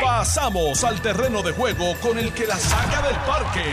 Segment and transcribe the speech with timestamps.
[0.00, 3.64] Pasamos al terreno de juego con el que la saca del parque.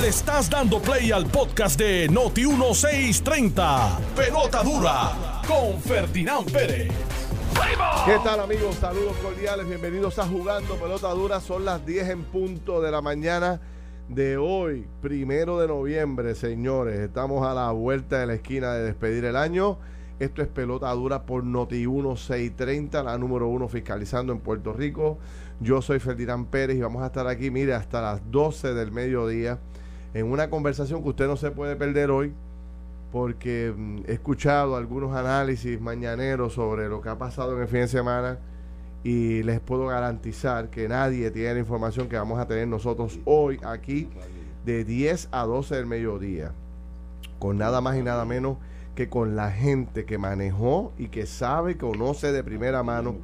[0.00, 3.98] Le estás dando play al podcast de Noti 1630.
[4.16, 6.92] Pelota dura con Ferdinand Pérez.
[8.04, 8.76] ¿Qué tal amigos?
[8.76, 11.40] Saludos cordiales, bienvenidos a Jugando Pelota Dura.
[11.40, 13.60] Son las 10 en punto de la mañana
[14.08, 16.98] de hoy, primero de noviembre, señores.
[16.98, 19.78] Estamos a la vuelta de la esquina de despedir el año.
[20.20, 25.18] Esto es Pelota Dura por Noti 1630, la número uno fiscalizando en Puerto Rico.
[25.60, 29.58] Yo soy Ferdinand Pérez y vamos a estar aquí, mire, hasta las 12 del mediodía
[30.14, 32.32] en una conversación que usted no se puede perder hoy
[33.10, 37.80] porque mm, he escuchado algunos análisis mañaneros sobre lo que ha pasado en el fin
[37.80, 38.38] de semana
[39.02, 43.58] y les puedo garantizar que nadie tiene la información que vamos a tener nosotros hoy
[43.64, 44.08] aquí
[44.64, 46.52] de 10 a 12 del mediodía,
[47.38, 48.56] con nada más y nada menos
[48.94, 53.16] que con la gente que manejó y que sabe, conoce de primera mano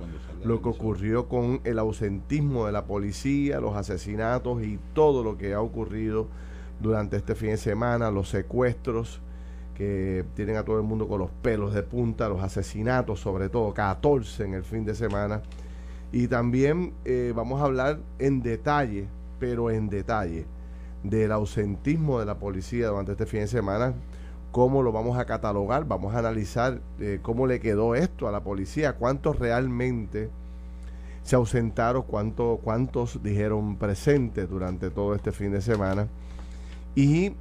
[0.45, 5.55] lo que ocurrió con el ausentismo de la policía, los asesinatos y todo lo que
[5.55, 6.29] ha ocurrido
[6.81, 9.21] durante este fin de semana, los secuestros
[9.75, 13.73] que tienen a todo el mundo con los pelos de punta, los asesinatos sobre todo,
[13.73, 15.43] 14 en el fin de semana.
[16.13, 19.07] Y también eh, vamos a hablar en detalle,
[19.39, 20.47] pero en detalle,
[21.03, 23.95] del ausentismo de la policía durante este fin de semana,
[24.51, 28.43] cómo lo vamos a catalogar, vamos a analizar eh, cómo le quedó esto a la
[28.43, 30.29] policía, cuántos realmente
[31.23, 36.09] se ausentaron, cuánto, cuántos dijeron presentes durante todo este fin de semana
[36.95, 37.35] y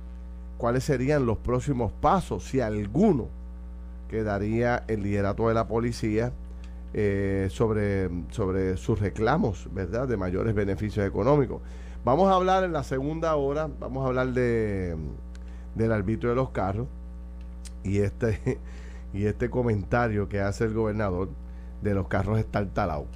[0.57, 3.27] cuáles serían los próximos pasos, si alguno
[4.09, 6.31] quedaría el liderato de la policía
[6.93, 11.61] eh, sobre, sobre sus reclamos, ¿verdad?, de mayores beneficios económicos.
[12.03, 14.95] Vamos a hablar en la segunda hora, vamos a hablar de,
[15.75, 16.87] del arbitrio de los carros
[17.83, 18.59] y este,
[19.13, 21.29] y este comentario que hace el gobernador
[21.81, 23.07] de los carros estartalados.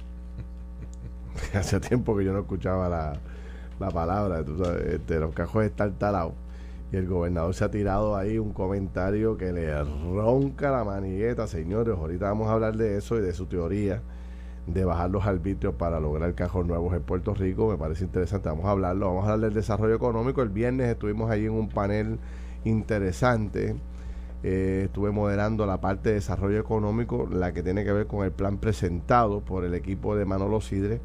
[1.54, 3.14] Hace tiempo que yo no escuchaba la,
[3.80, 6.34] la palabra de este, los carros estartalados.
[6.92, 11.96] Y el gobernador se ha tirado ahí un comentario que le ronca la manigueta, señores.
[11.96, 14.00] Ahorita vamos a hablar de eso y de su teoría
[14.66, 17.68] de bajar los arbitrios para lograr cajos nuevos en Puerto Rico.
[17.68, 18.48] Me parece interesante.
[18.48, 19.08] Vamos a hablarlo.
[19.08, 20.42] Vamos a hablar del desarrollo económico.
[20.42, 22.18] El viernes estuvimos ahí en un panel
[22.64, 23.76] interesante.
[24.46, 28.30] Eh, estuve moderando la parte de desarrollo económico, la que tiene que ver con el
[28.30, 31.00] plan presentado por el equipo de Manolo Sidre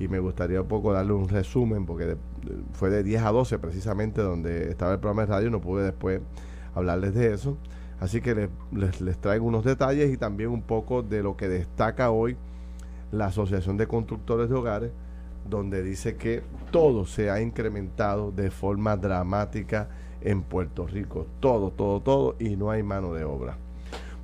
[0.00, 2.16] y me gustaría un poco darle un resumen porque
[2.72, 6.20] fue de 10 a 12 precisamente donde estaba el programa de radio, no pude después
[6.74, 7.56] hablarles de eso.
[8.00, 8.34] Así que
[8.72, 12.36] les, les, traigo unos detalles y también un poco de lo que destaca hoy
[13.12, 14.90] la Asociación de Constructores de Hogares,
[15.48, 19.88] donde dice que todo se ha incrementado de forma dramática
[20.20, 21.26] en Puerto Rico.
[21.40, 23.56] Todo, todo, todo y no hay mano de obra.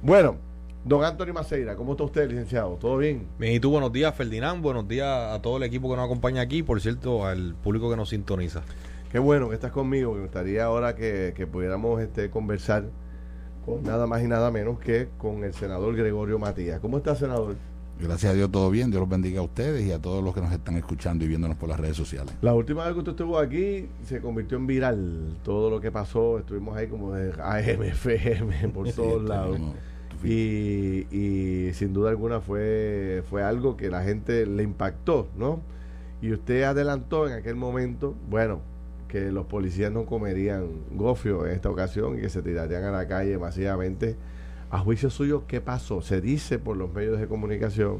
[0.03, 0.37] Bueno,
[0.83, 2.77] Don Antonio Maceira, ¿cómo está usted, licenciado?
[2.81, 3.27] ¿Todo bien?
[3.39, 4.63] Bien, y tú, buenos días, Ferdinand.
[4.63, 7.97] Buenos días a todo el equipo que nos acompaña aquí, por cierto, al público que
[7.97, 8.63] nos sintoniza.
[9.13, 10.15] Qué bueno que estás conmigo.
[10.15, 12.85] Me gustaría ahora que, pudiéramos este, conversar
[13.67, 16.81] con nada más y nada menos que con el senador Gregorio Matías.
[16.81, 17.57] ¿Cómo está, senador?
[18.03, 18.91] Gracias a Dios, todo bien.
[18.91, 21.57] Dios los bendiga a ustedes y a todos los que nos están escuchando y viéndonos
[21.57, 22.35] por las redes sociales.
[22.41, 26.39] La última vez que usted estuvo aquí se convirtió en viral todo lo que pasó.
[26.39, 29.59] Estuvimos ahí como de AM, por todos lados.
[30.23, 35.63] Y, y, sin duda alguna fue, fue algo que la gente le impactó, ¿no?
[36.21, 38.61] Y usted adelantó en aquel momento, bueno,
[39.09, 43.09] que los policías no comerían gofio en esta ocasión y que se tirarían a la
[43.09, 44.17] calle masivamente.
[44.71, 46.01] A juicio suyo, ¿qué pasó?
[46.01, 47.99] Se dice por los medios de comunicación,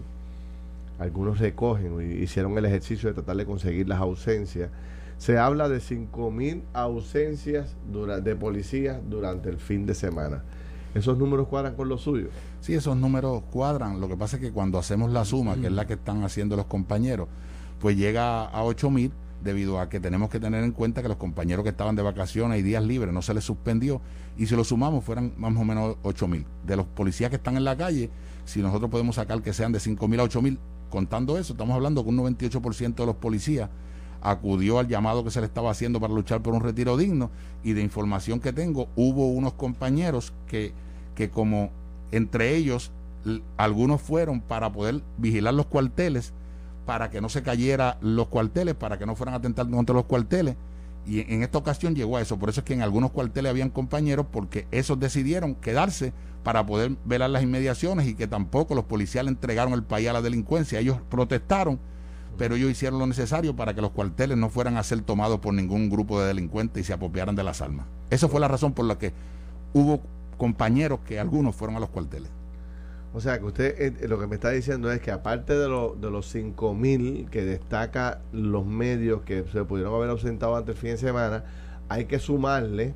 [1.01, 4.71] algunos recogen hicieron el ejercicio de tratar de conseguir las ausencias.
[5.19, 7.75] Se habla de 5.000 ausencias
[8.23, 10.45] de policías durante el fin de semana.
[10.95, 12.31] ¿Esos números cuadran con los suyos?
[12.61, 14.01] Sí, esos números cuadran.
[14.01, 16.55] Lo que pasa es que cuando hacemos la suma, que es la que están haciendo
[16.55, 17.29] los compañeros,
[17.81, 21.17] pues llega a 8 mil debido a que tenemos que tener en cuenta que los
[21.17, 24.01] compañeros que estaban de vacaciones y días libres no se les suspendió
[24.37, 26.47] y si lo sumamos fueran más o menos 8 mil.
[26.67, 28.11] De los policías que están en la calle,
[28.45, 30.59] si nosotros podemos sacar que sean de 5 mil a 8 mil,
[30.91, 33.71] contando eso, estamos hablando que un 98% de los policías
[34.23, 37.31] acudió al llamado que se le estaba haciendo para luchar por un retiro digno
[37.63, 40.73] y de información que tengo, hubo unos compañeros que,
[41.15, 41.71] que como
[42.13, 42.91] entre ellos
[43.57, 46.33] algunos fueron para poder vigilar los cuarteles,
[46.87, 50.57] para que no se cayera los cuarteles, para que no fueran a contra los cuarteles.
[51.07, 52.39] Y en esta ocasión llegó a eso.
[52.39, 56.13] Por eso es que en algunos cuarteles habían compañeros porque esos decidieron quedarse
[56.45, 60.23] para poder velar las inmediaciones y que tampoco los policías entregaron el país a la
[60.23, 60.79] delincuencia.
[60.79, 61.79] Ellos protestaron
[62.41, 65.53] pero ellos hicieron lo necesario para que los cuarteles no fueran a ser tomados por
[65.53, 67.85] ningún grupo de delincuentes y se apropiaran de las armas.
[68.09, 69.13] Esa fue la razón por la que
[69.75, 70.01] hubo
[70.39, 72.31] compañeros que algunos fueron a los cuarteles.
[73.13, 75.97] O sea que usted eh, lo que me está diciendo es que aparte de, lo,
[76.01, 80.81] de los 5 mil que destaca los medios que se pudieron haber ausentado antes el
[80.81, 81.45] fin de semana,
[81.89, 82.95] hay que sumarle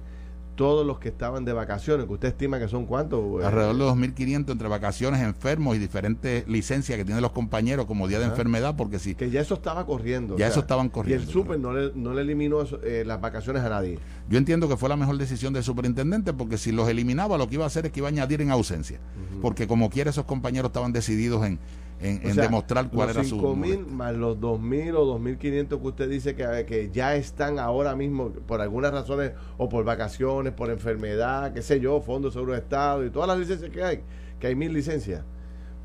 [0.55, 3.45] todos los que estaban de vacaciones, que usted estima que son cuántos?
[3.45, 8.19] Alrededor de 2.500 entre vacaciones, enfermos y diferentes licencias que tienen los compañeros como día
[8.19, 9.15] de enfermedad, porque sí.
[9.15, 10.37] Que ya eso estaba corriendo.
[10.37, 11.25] Ya eso estaban corriendo.
[11.25, 13.99] Y el súper no le, no le eliminó eh, las vacaciones a nadie.
[14.29, 17.57] Yo entiendo que fue la mejor decisión del superintendente, porque si los eliminaba, lo que
[17.57, 19.01] iba a hacer es que iba a añadir en ausencia.
[19.43, 21.59] Porque como quiera, esos compañeros estaban decididos en,
[22.05, 23.37] en, demostrar cuál era su.
[23.37, 27.97] 5 mil más los 2.000 o 2.500 que usted dice que, que ya están ahora
[27.97, 32.53] mismo por algunas razones o por vacaciones, por enfermedad, qué sé yo, Fondo de Seguro
[32.53, 34.01] de Estado y todas las licencias que hay,
[34.39, 35.25] que hay mil licencias.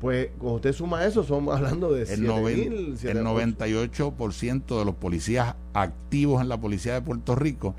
[0.00, 5.56] Pues cuando usted suma eso, somos hablando de el, mil, el 98% de los policías
[5.74, 7.74] activos en la policía de Puerto Rico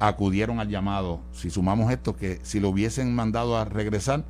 [0.00, 1.20] acudieron al llamado.
[1.32, 4.24] Si sumamos esto, que si lo hubiesen mandado a regresar,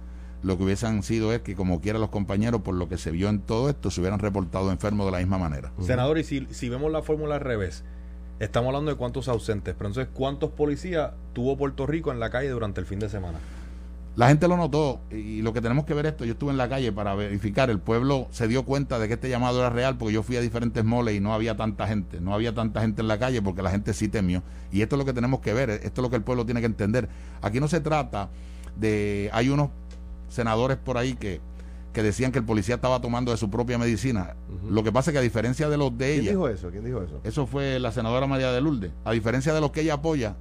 [0.46, 3.28] lo que hubiesen sido es que como quiera los compañeros, por lo que se vio
[3.28, 5.72] en todo esto, se hubieran reportado enfermos de la misma manera.
[5.80, 7.82] Senador, y si, si vemos la fórmula al revés,
[8.38, 12.48] estamos hablando de cuántos ausentes, pero entonces, ¿cuántos policías tuvo Puerto Rico en la calle
[12.50, 13.40] durante el fin de semana?
[14.14, 16.68] La gente lo notó y lo que tenemos que ver esto, yo estuve en la
[16.68, 20.14] calle para verificar, el pueblo se dio cuenta de que este llamado era real porque
[20.14, 23.08] yo fui a diferentes moles y no había tanta gente, no había tanta gente en
[23.08, 24.44] la calle porque la gente sí temió.
[24.70, 26.60] Y esto es lo que tenemos que ver, esto es lo que el pueblo tiene
[26.60, 27.08] que entender.
[27.42, 28.30] Aquí no se trata
[28.76, 29.70] de, hay unos
[30.36, 31.40] senadores por ahí que,
[31.92, 34.36] que decían que el policía estaba tomando de su propia medicina.
[34.68, 36.22] Lo que pasa es que a diferencia de los de ella...
[36.22, 36.70] ¿Quién dijo eso?
[36.70, 37.20] ¿Quién dijo eso?
[37.24, 38.92] Eso fue la senadora María de Lourdes.
[39.04, 40.36] A diferencia de los que ella apoya,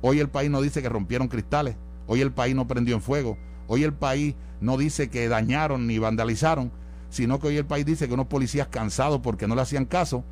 [0.00, 3.36] hoy el país no dice que rompieron cristales, hoy el país no prendió en fuego,
[3.66, 6.70] hoy el país no dice que dañaron ni vandalizaron,
[7.10, 10.24] sino que hoy el país dice que unos policías cansados porque no le hacían caso,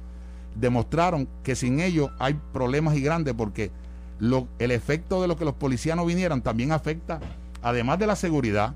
[0.55, 3.71] demostraron que sin ellos hay problemas y grandes porque
[4.19, 7.21] lo, el efecto de lo que los policías no vinieran también afecta,
[7.63, 8.75] además de la seguridad,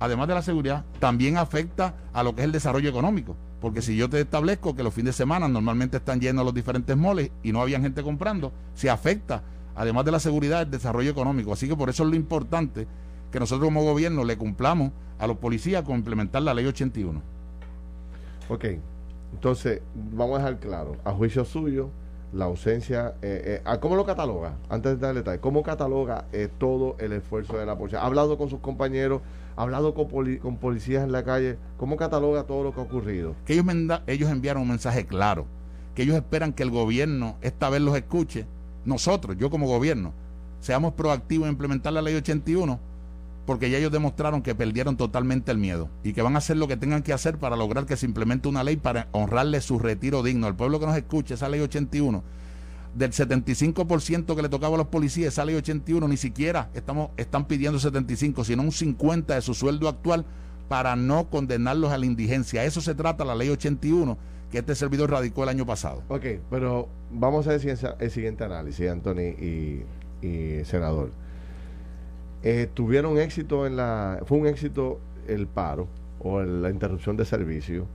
[0.00, 3.36] además de la seguridad, también afecta a lo que es el desarrollo económico.
[3.60, 6.96] Porque si yo te establezco que los fines de semana normalmente están llenos los diferentes
[6.96, 9.42] moles y no había gente comprando, se afecta,
[9.74, 11.52] además de la seguridad, el desarrollo económico.
[11.52, 12.86] Así que por eso es lo importante
[13.32, 17.20] que nosotros como gobierno le cumplamos a los policías con implementar la ley 81.
[18.48, 18.64] Ok,
[19.32, 21.90] entonces vamos a dejar claro, a juicio suyo,
[22.32, 24.56] la ausencia, eh, eh, ¿cómo lo cataloga?
[24.68, 28.00] Antes de darle detalle, ¿cómo cataloga eh, todo el esfuerzo de la policía?
[28.00, 29.22] ¿Ha hablado con sus compañeros?
[29.56, 30.06] ¿Ha hablado con,
[30.38, 31.58] con policías en la calle?
[31.78, 33.34] ¿Cómo cataloga todo lo que ha ocurrido?
[33.44, 33.66] Que ellos,
[34.06, 35.46] ellos enviaron un mensaje claro,
[35.94, 38.46] que ellos esperan que el gobierno esta vez los escuche,
[38.84, 40.12] nosotros, yo como gobierno,
[40.60, 42.87] seamos proactivos en implementar la ley 81
[43.48, 46.68] porque ya ellos demostraron que perdieron totalmente el miedo y que van a hacer lo
[46.68, 50.22] que tengan que hacer para lograr que se implemente una ley para honrarle su retiro
[50.22, 50.46] digno.
[50.46, 52.22] Al pueblo que nos escuche, esa ley 81,
[52.94, 57.46] del 75% que le tocaba a los policías, esa ley 81, ni siquiera estamos, están
[57.46, 60.26] pidiendo 75, sino un 50 de su sueldo actual
[60.68, 62.66] para no condenarlos a la indigencia.
[62.66, 64.18] Eso se trata la ley 81
[64.50, 66.02] que este servidor radicó el año pasado.
[66.08, 69.84] Ok, pero vamos a decir el siguiente análisis, Anthony y,
[70.20, 71.12] y senador.
[72.42, 74.20] Eh, tuvieron éxito en la.
[74.24, 75.88] Fue un éxito el paro
[76.20, 77.86] o la interrupción de servicio.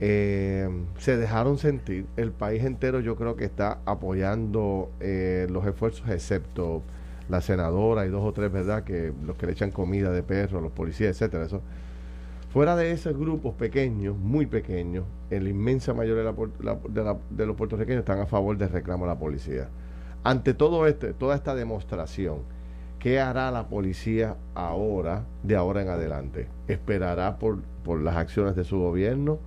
[0.00, 0.68] Eh,
[0.98, 2.06] se dejaron sentir.
[2.16, 6.82] El país entero, yo creo que está apoyando eh, los esfuerzos, excepto
[7.28, 8.84] la senadora y dos o tres, ¿verdad?
[8.84, 11.46] Que los que le echan comida de perro, los policías, etcétera.
[11.46, 11.62] Eso.
[12.52, 18.20] Fuera de esos grupos pequeños, muy pequeños, la inmensa mayoría de, de los puertorriqueños están
[18.20, 19.70] a favor del reclamo a la policía.
[20.22, 22.42] Ante todo este, toda esta demostración
[23.04, 26.48] ¿Qué hará la policía ahora, de ahora en adelante?
[26.68, 29.38] ¿Esperará por, por las acciones de su gobierno?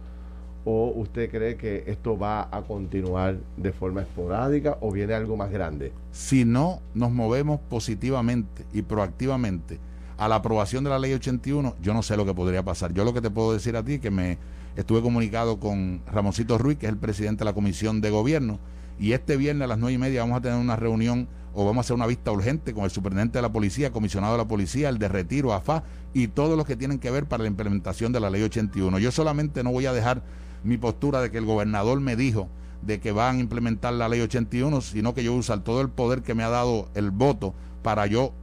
[0.63, 5.49] ¿O usted cree que esto va a continuar de forma esporádica o viene algo más
[5.49, 5.91] grande?
[6.11, 9.79] Si no nos movemos positivamente y proactivamente
[10.19, 12.93] a la aprobación de la ley 81, yo no sé lo que podría pasar.
[12.93, 14.37] Yo lo que te puedo decir a ti es que me
[14.75, 18.59] estuve comunicado con Ramoncito Ruiz, que es el presidente de la Comisión de Gobierno,
[18.99, 21.27] y este viernes a las nueve y media vamos a tener una reunión
[21.59, 24.37] o vamos a hacer una vista urgente con el superintendente de la policía, comisionado de
[24.37, 25.81] la policía, el de retiro, AFA
[26.13, 28.99] y todos los que tienen que ver para la implementación de la ley 81.
[28.99, 30.21] Yo solamente no voy a dejar
[30.63, 32.47] mi postura de que el gobernador me dijo
[32.83, 36.21] de que van a implementar la ley 81, sino que yo usar todo el poder
[36.21, 38.33] que me ha dado el voto para yo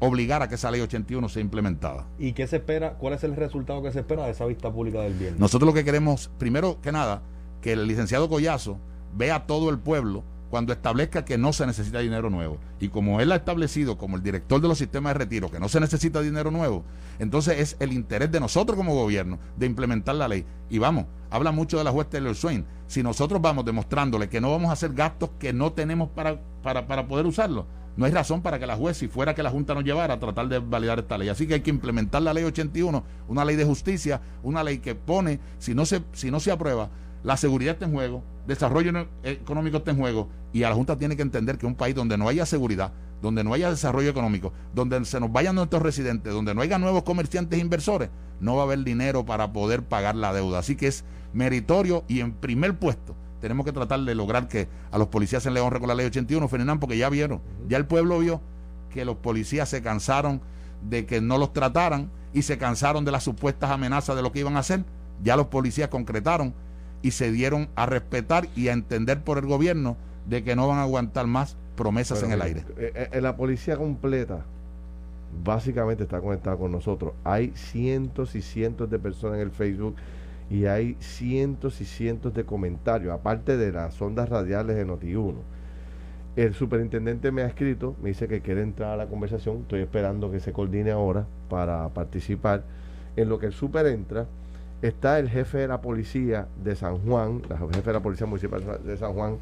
[0.00, 2.08] obligar a que esa ley 81 sea implementada.
[2.18, 2.94] ¿Y qué se espera?
[2.94, 5.38] ¿Cuál es el resultado que se espera de esa vista pública del viernes?
[5.38, 7.22] Nosotros lo que queremos, primero que nada,
[7.62, 8.78] que el licenciado Collazo
[9.16, 12.60] vea a todo el pueblo cuando establezca que no se necesita dinero nuevo.
[12.78, 15.68] Y como él ha establecido como el director de los sistemas de retiro que no
[15.68, 16.84] se necesita dinero nuevo,
[17.18, 20.46] entonces es el interés de nosotros como gobierno de implementar la ley.
[20.70, 22.64] Y vamos, habla mucho de la juez Taylor Swain.
[22.86, 26.86] Si nosotros vamos demostrándole que no vamos a hacer gastos que no tenemos para, para,
[26.86, 29.74] para poder usarlo, no hay razón para que la juez, si fuera que la Junta
[29.74, 31.30] nos llevara a tratar de validar esta ley.
[31.30, 34.94] Así que hay que implementar la ley 81, una ley de justicia, una ley que
[34.94, 36.90] pone, si no se, si no se aprueba,
[37.24, 41.16] la seguridad está en juego, desarrollo económico está en juego, y a la Junta tiene
[41.16, 45.02] que entender que un país donde no haya seguridad, donde no haya desarrollo económico, donde
[45.06, 48.64] se nos vayan nuestros residentes, donde no haya nuevos comerciantes e inversores, no va a
[48.66, 50.58] haber dinero para poder pagar la deuda.
[50.58, 54.98] Así que es meritorio y en primer puesto tenemos que tratar de lograr que a
[54.98, 57.86] los policías se les honre con la ley 81, Fernán, porque ya vieron, ya el
[57.86, 58.42] pueblo vio
[58.90, 60.42] que los policías se cansaron
[60.82, 64.40] de que no los trataran y se cansaron de las supuestas amenazas de lo que
[64.40, 64.84] iban a hacer.
[65.22, 66.54] Ya los policías concretaron
[67.04, 70.78] y se dieron a respetar y a entender por el gobierno de que no van
[70.78, 72.64] a aguantar más promesas en el aire.
[72.78, 74.46] Eh, eh, en la policía completa
[75.44, 77.12] básicamente está conectada con nosotros.
[77.22, 79.96] Hay cientos y cientos de personas en el Facebook
[80.48, 85.34] y hay cientos y cientos de comentarios, aparte de las ondas radiales de Noti1.
[86.36, 90.30] El superintendente me ha escrito, me dice que quiere entrar a la conversación, estoy esperando
[90.30, 92.64] que se coordine ahora para participar.
[93.16, 94.26] En lo que el super entra,
[94.82, 98.80] está el jefe de la policía de San Juan, el jefe de la policía municipal
[98.84, 99.38] de San Juan,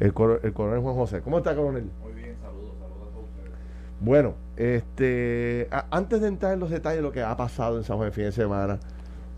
[0.00, 0.06] el,
[0.42, 1.20] el coronel Juan José.
[1.20, 1.90] ¿Cómo está, coronel?
[2.02, 3.52] Muy bien, saludos, saludos a todos ustedes.
[4.00, 7.96] Bueno, este, antes de entrar en los detalles de lo que ha pasado en San
[7.96, 8.78] Juan el fin de semana,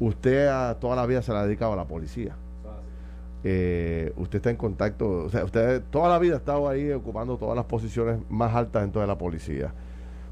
[0.01, 2.35] Usted a toda la vida se la ha dedicado a la policía.
[3.45, 7.37] Eh, usted está en contacto, o sea, usted toda la vida ha estado ahí ocupando
[7.37, 9.73] todas las posiciones más altas dentro de la policía.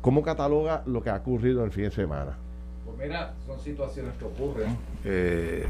[0.01, 2.39] ¿Cómo cataloga lo que ha ocurrido en el fin de semana?
[2.89, 4.77] Pues mira, son situaciones que ocurren.
[5.05, 5.67] Eh,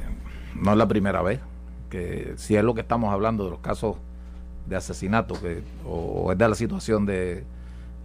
[0.55, 1.41] no es la primera vez.
[1.91, 3.97] Que si es lo que estamos hablando de los casos
[4.67, 7.45] de asesinato, que, o, es de la situación de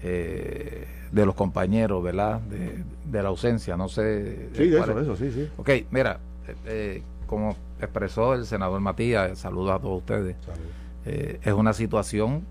[0.02, 2.42] eh, de los compañeros, ¿verdad?
[2.42, 4.50] De, la ausencia, no sé.
[4.54, 5.48] Sí, de eso, eso, sí, sí.
[5.58, 10.36] Ok, mira, eh, eh, como expresó el senador Matías, saludos a todos ustedes.
[11.06, 12.44] Eh, es una situación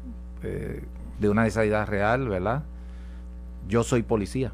[0.42, 2.62] de una necesidad real, ¿verdad?
[3.68, 4.52] Yo soy policía.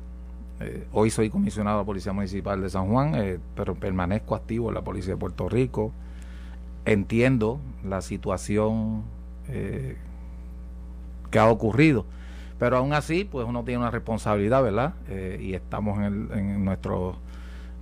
[0.92, 5.14] Hoy soy comisionado de Policía Municipal de San Juan, pero permanezco activo en la Policía
[5.14, 5.92] de Puerto Rico.
[6.84, 9.04] Entiendo la situación
[11.30, 12.06] que ha ocurrido
[12.58, 14.94] pero aún así, pues uno tiene una responsabilidad, ¿verdad?
[15.08, 17.16] Eh, y estamos en, nuestro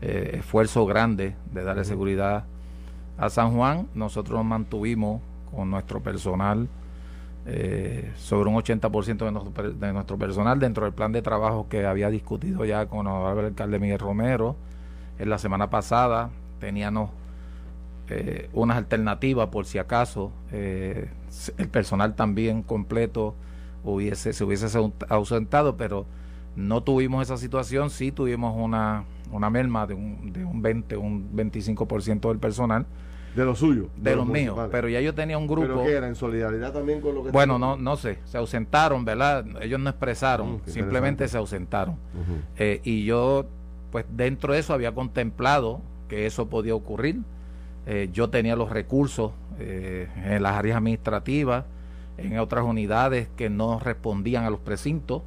[0.02, 2.45] eh, esfuerzo grande de darle seguridad
[3.16, 3.88] a San Juan.
[3.95, 5.23] Nosotros nos mantuvimos
[5.54, 6.68] con nuestro personal
[7.47, 11.87] eh, sobre un 80% de nuestro, de nuestro personal dentro del plan de trabajo que
[11.87, 14.57] había discutido ya con el alcalde Miguel Romero.
[15.19, 17.11] En la semana pasada teníamos
[18.53, 20.31] unas alternativas por si acaso.
[20.53, 23.35] el personal también completo
[23.85, 24.67] hubiese, se hubiese
[25.09, 26.07] ausentado, pero
[26.57, 31.37] no tuvimos esa situación, sí tuvimos una, una merma de un, de un 20, un
[31.37, 32.87] 25% del personal.
[33.37, 33.90] De lo suyo.
[33.99, 34.59] De, los, míos.
[34.71, 35.66] Pero ya yo tenía un grupo.
[35.66, 36.09] ¿Pero qué era?
[36.09, 38.19] ¿En solidaridad también con lo que Bueno, no, no sé.
[38.25, 39.45] Se ausentaron, ¿verdad?
[39.61, 40.55] Ellos no expresaron.
[40.55, 41.97] Mm, simplemente se ausentaron.
[42.57, 43.45] Eh, y yo,
[43.93, 47.21] pues dentro de eso había contemplado que eso podía ocurrir.
[47.85, 51.66] Eh, yo tenía los recursos eh, en las áreas administrativas
[52.16, 55.23] en otras unidades que no respondían a los precintos.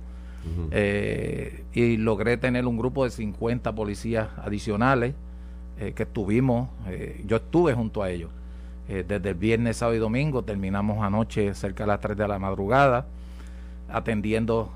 [1.74, 5.14] Y logré tener un grupo de 50 policías adicionales
[5.80, 8.32] eh, que estuvimos, eh, yo estuve junto a ellos.
[8.88, 13.06] desde el viernes, sábado y domingo terminamos anoche cerca de las 3 de la madrugada,
[13.88, 14.74] atendiendo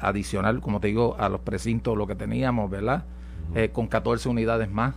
[0.00, 3.04] adicional, como te digo, a los precintos lo que teníamos, ¿verdad?
[3.74, 4.94] con 14 unidades más,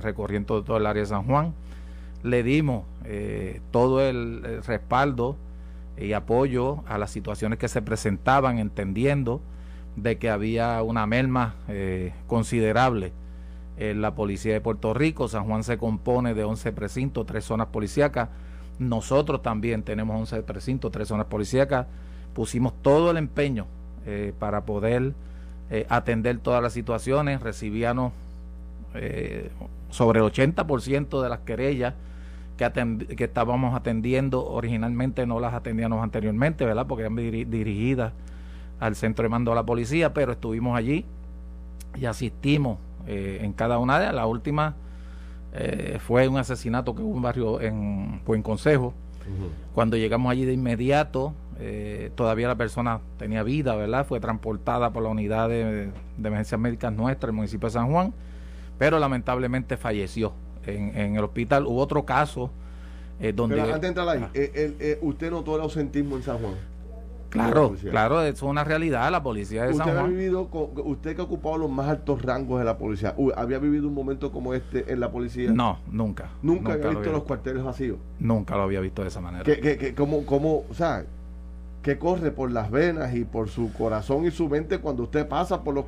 [0.00, 1.52] recorriendo todo el área de San Juan
[2.22, 5.36] le dimos eh, todo el, respaldo
[5.98, 9.40] y apoyo a las situaciones que se presentaban, entendiendo
[9.96, 13.12] de que había una merma eh, considerable
[13.76, 15.28] en la policía de Puerto Rico.
[15.28, 18.28] San Juan se compone de 11 precintos, tres zonas policíacas.
[18.78, 21.86] Nosotros también tenemos 11 precintos, tres zonas policíacas.
[22.34, 23.66] Pusimos todo el empeño
[24.06, 25.14] eh, para poder
[25.88, 27.40] atender todas las situaciones.
[27.40, 28.12] Recibíamos
[29.88, 31.94] sobre el 80% de las querellas
[32.70, 36.86] que, estábamos atendiendo originalmente no las atendíamos anteriormente, ¿verdad?
[36.86, 38.12] Porque eran dirigidas
[38.78, 41.04] al centro de mando de la policía, pero estuvimos allí
[41.96, 44.14] y asistimos eh, en cada una de ellas.
[44.14, 44.76] La última
[45.52, 48.94] eh, fue un asesinato que hubo en un barrio en Buen Consejo.
[49.72, 54.04] Cuando llegamos allí de inmediato, eh, todavía la persona tenía vida, ¿verdad?
[54.04, 58.12] Fue transportada por la unidad de, de emergencias médicas nuestra, el municipio de San Juan,
[58.78, 60.32] pero lamentablemente falleció
[60.66, 61.66] en, el hospital.
[61.66, 62.50] Hubo otro caso
[63.20, 63.56] eh, donde...
[63.56, 66.54] Pero antes de entrar ahí, eh, ¿usted notó el ausentismo en San Juan?
[67.32, 69.96] Claro, claro, eso es una realidad, la policía de San Juan.
[69.96, 70.50] Ha vivido
[70.84, 74.30] usted que ha ocupado los más altos rangos de la policía, ¿había vivido un momento
[74.30, 75.50] como este en la policía?
[75.50, 76.28] No, nunca.
[76.42, 77.96] ¿Nunca, había visto los cuarteles vacíos?
[78.18, 79.44] Nunca lo había visto de esa manera.
[79.44, 81.06] ¿Qué, qué, cómo, cómo, o sea,
[81.82, 85.62] qué corre por las venas y por su corazón y su mente cuando usted pasa
[85.62, 85.86] por los,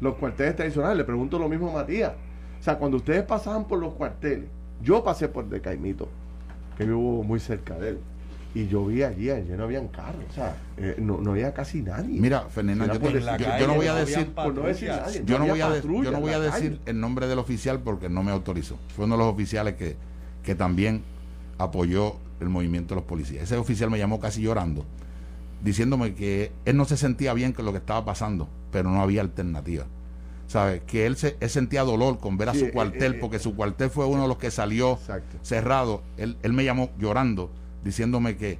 [0.00, 0.96] los cuarteles tradicionales.
[0.96, 2.12] Le pregunto lo mismo a Matías.
[2.58, 4.46] O sea, cuando ustedes pasaban por los cuarteles,
[4.82, 6.08] yo pasé por De Caimito,
[6.78, 7.98] que vivo muy cerca de él.
[8.56, 11.82] Y yo vi allí, allí no habían carros, o sea, eh, no, no, había casi
[11.82, 12.18] nadie.
[12.18, 14.32] Mira, Fernando, yo, no voy a decir,
[15.26, 18.22] yo no voy a, yo no voy a decir el nombre del oficial porque no
[18.22, 18.78] me autorizó.
[18.96, 19.96] Fue uno de los oficiales que,
[20.42, 21.02] que también
[21.58, 23.42] apoyó el movimiento de los policías.
[23.42, 24.86] Ese oficial me llamó casi llorando,
[25.62, 29.20] diciéndome que él no se sentía bien con lo que estaba pasando, pero no había
[29.20, 29.84] alternativa.
[30.46, 30.80] ¿Sabes?
[30.86, 33.90] Que él, se, sentía dolor con ver a su eh, cuartel, eh, porque su cuartel
[33.90, 34.98] fue uno de los que salió
[35.42, 36.02] cerrado.
[36.16, 37.50] Él, él me llamó llorando,
[37.86, 38.58] diciéndome que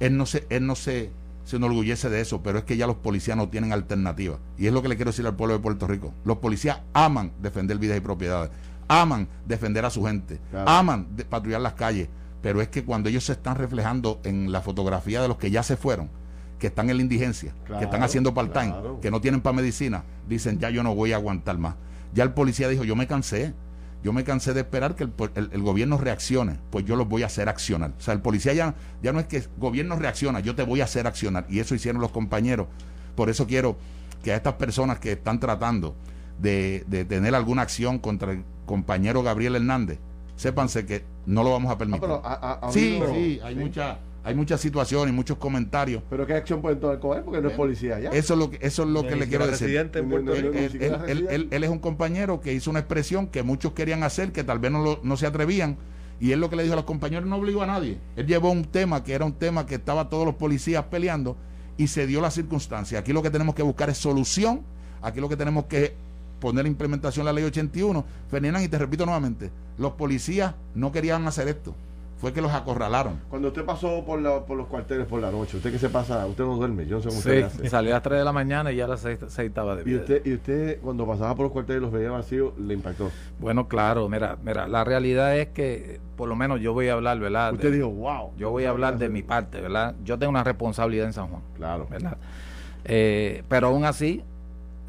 [0.00, 1.10] él no se, él no se,
[1.44, 4.38] se enorgullece de eso, pero es que ya los policías no tienen alternativa.
[4.58, 6.12] Y es lo que le quiero decir al pueblo de Puerto Rico.
[6.24, 8.50] Los policías aman defender vidas y propiedades,
[8.88, 12.08] aman defender a su gente, aman patrullar las calles,
[12.40, 15.62] pero es que cuando ellos se están reflejando en la fotografía de los que ya
[15.62, 16.10] se fueron,
[16.58, 20.58] que están en la indigencia, que están haciendo part-time, que no tienen para medicina, dicen
[20.58, 21.74] ya yo no voy a aguantar más.
[22.14, 23.54] Ya el policía dijo, yo me cansé,
[24.02, 27.48] yo me cansé de esperar que el, gobierno reaccione, pues yo los voy a hacer
[27.48, 27.92] accionar.
[27.96, 30.80] O sea, el policía ya, ya no es que el gobierno reacciona, yo te voy
[30.80, 31.46] a hacer accionar.
[31.48, 32.66] Y eso hicieron los compañeros.
[33.14, 33.76] Por eso quiero
[34.24, 35.94] que a estas personas que están tratando
[36.40, 39.98] de, de tener alguna acción contra el compañero Gabriel Hernández,
[40.36, 42.08] sépanse que no lo vamos a permitir.
[42.24, 46.02] Ah, sí, sí, hay mucha hay muchas situaciones, muchos comentarios.
[46.08, 48.10] Pero qué acción pueden tomar con él porque no es policía ya.
[48.10, 49.68] Eso es lo que, eso es lo que le quiero decir.
[49.70, 54.70] Él, es un compañero que hizo una expresión que muchos querían hacer, que tal vez
[54.70, 55.76] no, no se atrevían.
[56.20, 57.98] Y él lo que le dijo a los compañeros no obligó a nadie.
[58.14, 61.36] Él llevó un tema que era un tema que estaba todos los policías peleando
[61.76, 63.00] y se dio la circunstancia.
[63.00, 64.60] Aquí lo que tenemos que buscar es solución.
[65.00, 65.94] Aquí lo que tenemos que
[66.38, 68.04] poner en implementación la ley 81.
[68.30, 71.74] Ferdinand, y te repito nuevamente, los policías no querían hacer esto.
[72.22, 73.18] Fue que los acorralaron.
[73.28, 76.24] Cuando usted pasó por, los cuarteles por la noche, ¿usted qué se pasa?
[76.24, 77.68] Usted no duerme, yo no sé cómo usted hace.
[77.68, 79.96] salía a las 3 de la mañana y ya a las 6, estaba de vida.
[79.96, 83.10] ¿Y usted, ¿Y usted cuando pasaba por los cuarteles y los veía vacíos, le impactó?
[83.40, 87.18] Bueno, claro, mira, mira, la realidad es que, por lo menos yo voy a hablar,
[87.18, 87.54] ¿verdad?
[87.54, 88.30] Usted dijo, wow.
[88.38, 89.96] Yo voy a hablar de mi parte, ¿verdad?
[90.04, 91.42] Yo tengo una responsabilidad en San Juan.
[91.56, 91.88] Claro.
[91.90, 92.18] ¿verdad?
[92.84, 94.22] Eh, pero aún así,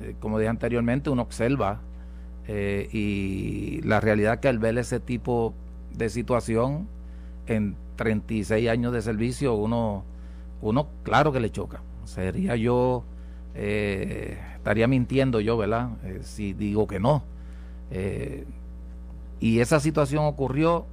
[0.02, 1.80] eh, como dije anteriormente, uno observa
[2.48, 5.56] eh, y la realidad que al ver ese tipo
[5.96, 6.88] de situación
[7.48, 10.04] en 36 años de servicio, uno,
[10.62, 11.82] uno claro que le choca.
[12.06, 13.04] Sería yo,
[13.56, 15.90] eh, estaría mintiendo yo, ¿verdad?
[16.22, 17.24] si digo que no.
[19.40, 20.86] y esa situación ocurrió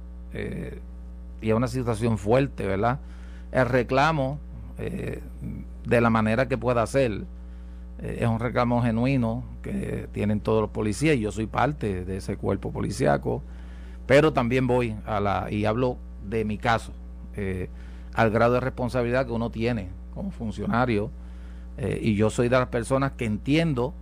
[1.41, 2.99] y es una situación fuerte, ¿verdad?
[3.51, 4.39] El reclamo,
[5.85, 7.23] de la manera que pueda ser,
[8.01, 12.17] eh, es un reclamo genuino que tienen todos los policías y yo soy parte de
[12.17, 13.43] ese cuerpo policíaco,
[14.07, 16.91] pero también voy a la, y hablo de mi caso,
[17.35, 17.69] eh,
[18.13, 21.09] al grado de responsabilidad que uno tiene como funcionario,
[21.77, 23.93] eh, y yo soy de las personas que entiendo,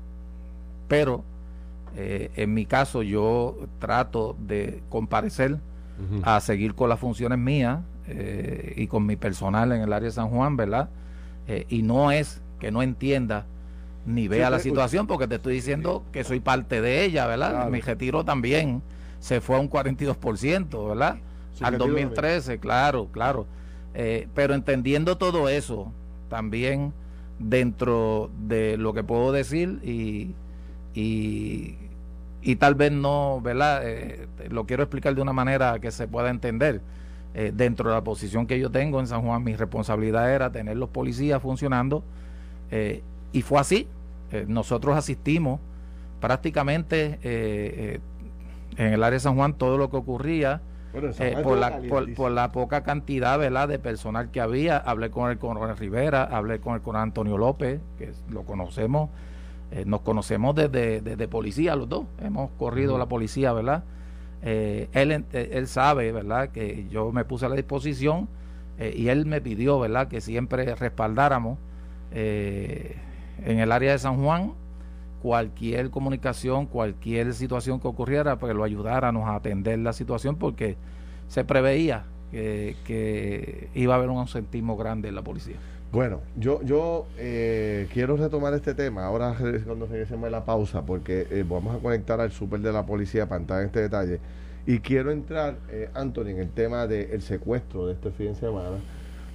[0.87, 1.23] pero
[1.95, 5.57] en mi caso yo trato de comparecer
[6.21, 7.79] a seguir con las funciones mías
[8.75, 10.89] y con mi personal en el área de San Juan, ¿verdad?
[11.67, 13.47] y no es que no entienda
[14.05, 17.69] ni vea la situación, porque te estoy diciendo que soy parte de ella, ¿verdad?
[17.69, 18.81] Mi retiro también
[19.19, 21.17] se fue a un 42%, ¿verdad?
[21.61, 23.45] Al 2013, claro, claro.
[23.93, 25.91] Eh, pero entendiendo todo eso,
[26.29, 26.93] también
[27.39, 30.35] dentro de lo que puedo decir y,
[30.93, 33.81] y, tal vez no, ¿verdad?
[33.83, 36.81] Eh, lo quiero explicar de una manera que se pueda entender.
[37.35, 40.77] Eh, dentro de la posición que yo tengo en San Juan, mi responsabilidad era tener
[40.77, 42.03] los policías funcionando
[43.31, 43.87] y fue así.
[44.47, 45.59] Nosotros asistimos
[46.19, 47.19] prácticamente
[48.77, 50.61] en el área de San Juan todo lo que ocurría.
[50.91, 51.79] Por, la,
[52.15, 53.67] por, la poca cantidad ¿verdad?
[53.67, 57.79] de personal que había, hablé con el coronel Rivera, hablé con el coronel Antonio López,
[57.97, 59.09] que lo conocemos,
[59.85, 63.83] nos conocemos desde, desde, policía los dos, hemos corrido la policía, ¿verdad?
[64.41, 66.49] él, él sabe, ¿verdad?
[66.49, 68.27] Que yo me puse a la disposición
[68.79, 70.07] y él me pidió, ¿verdad?
[70.07, 71.59] Que siempre respaldáramos
[72.11, 72.95] eh,
[73.45, 74.53] en el área de San Juan,
[75.21, 80.77] cualquier comunicación, cualquier situación que ocurriera, pues lo ayudáramos a atender la situación porque
[81.27, 85.57] se preveía que, iba a haber un ausentismo grande en la policía.
[85.91, 91.25] Bueno, yo, yo eh, quiero retomar este tema ahora cuando regresemos de la pausa, porque
[91.31, 94.19] eh, vamos a conectar al súper de la policía para entrar en este detalle.
[94.67, 98.77] Y quiero entrar, eh, Anthony, en el tema del secuestro de este fin de semana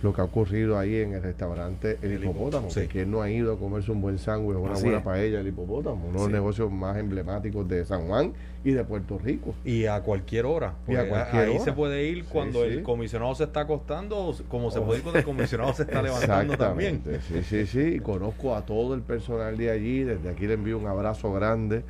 [0.05, 3.55] lo que ha ocurrido ahí en el restaurante El, Hipopótamo, que quien no ha ido
[3.55, 6.71] a comerse un buen sándwich o una buena paella El Hipopótamo, uno de los negocios
[6.71, 9.55] más emblemáticos de San Juan y de Puerto Rico.
[9.65, 10.75] Y a cualquier hora.
[10.87, 14.83] Y a cualquier ahí se puede ir cuando el comisionado se está acostando, como se
[14.83, 17.03] puede ir cuando el comisionado se está levantando también.
[17.27, 17.95] Sí, sí, sí.
[17.95, 20.03] Y conozco a todo el personal de allí.
[20.03, 21.83] Desde aquí le envío un abrazo grande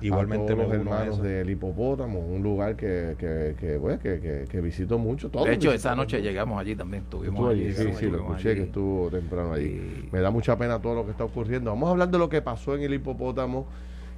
[0.00, 4.60] Igualmente a todos los hermanos del hipopótamo, un lugar que, que, que, pues, que, que,
[4.60, 5.28] visito mucho.
[5.28, 7.72] de hecho, esa noche llegamos allí también, estuvimos allí.
[7.72, 10.08] Sí, sí, lo escuché que estuvo temprano allí.
[10.10, 11.70] Me da mucha pena todo lo que está ocurriendo.
[11.70, 13.66] Vamos a hablar de lo que pasó en el hipopótamo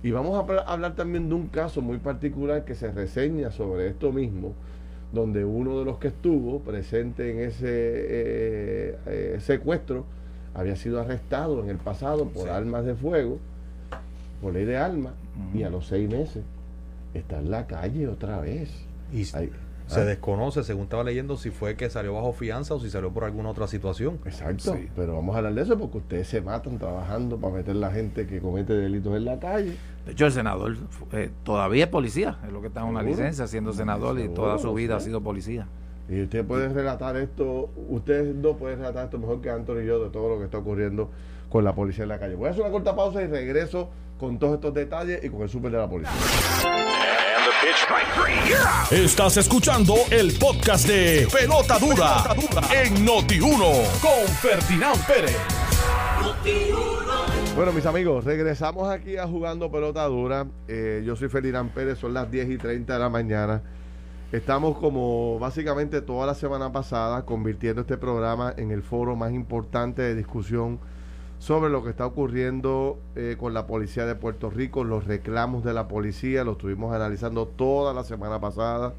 [0.03, 4.12] y vamos a hablar también de un caso muy particular que se reseña sobre esto
[4.12, 4.55] mismo,
[5.12, 10.05] donde uno de los que estuvo presente en ese eh, eh, secuestro
[10.55, 13.38] había sido arrestado en el pasado por armas de fuego
[14.42, 15.14] por ley de alma
[15.55, 16.44] y a los seis meses
[17.14, 18.70] está en la calle otra vez.
[19.12, 19.50] Y se
[19.90, 20.05] ¿ah?
[20.05, 23.50] desconoce, según estaba leyendo, si fue que salió bajo fianza o si salió por alguna
[23.50, 24.18] otra situación.
[24.24, 27.90] Exacto, pero vamos a hablar de eso porque ustedes se matan trabajando para meter la
[27.92, 29.76] gente que comete delitos en la calle.
[30.05, 30.76] De hecho, el senador
[31.12, 34.59] eh, todavía es policía, es lo que está en una licencia siendo senador y toda
[34.59, 35.68] su vida ha sido policía.
[36.09, 40.02] Y usted puede relatar esto, ustedes no pueden relatar esto mejor que Antonio y yo
[40.02, 41.11] de todo lo que está ocurriendo
[41.53, 42.35] con la policía en la calle.
[42.35, 45.51] Voy a hacer una corta pausa y regreso con todos estos detalles y con el
[45.51, 46.15] súper de la policía.
[48.91, 52.25] Estás escuchando el podcast de Pelota Dura,
[52.83, 55.37] en Noti1 con Ferdinand Pérez.
[57.55, 60.47] Bueno, mis amigos, regresamos aquí a Jugando Pelota Dura.
[60.69, 63.62] Eh, yo soy Ferdinand Pérez, son las 10 y 30 de la mañana.
[64.33, 70.01] Estamos como básicamente toda la semana pasada convirtiendo este programa en el foro más importante
[70.01, 70.81] de discusión
[71.42, 75.72] sobre lo que está ocurriendo eh, con la policía de Puerto Rico, los reclamos de
[75.72, 78.94] la policía, lo estuvimos analizando toda la semana pasada.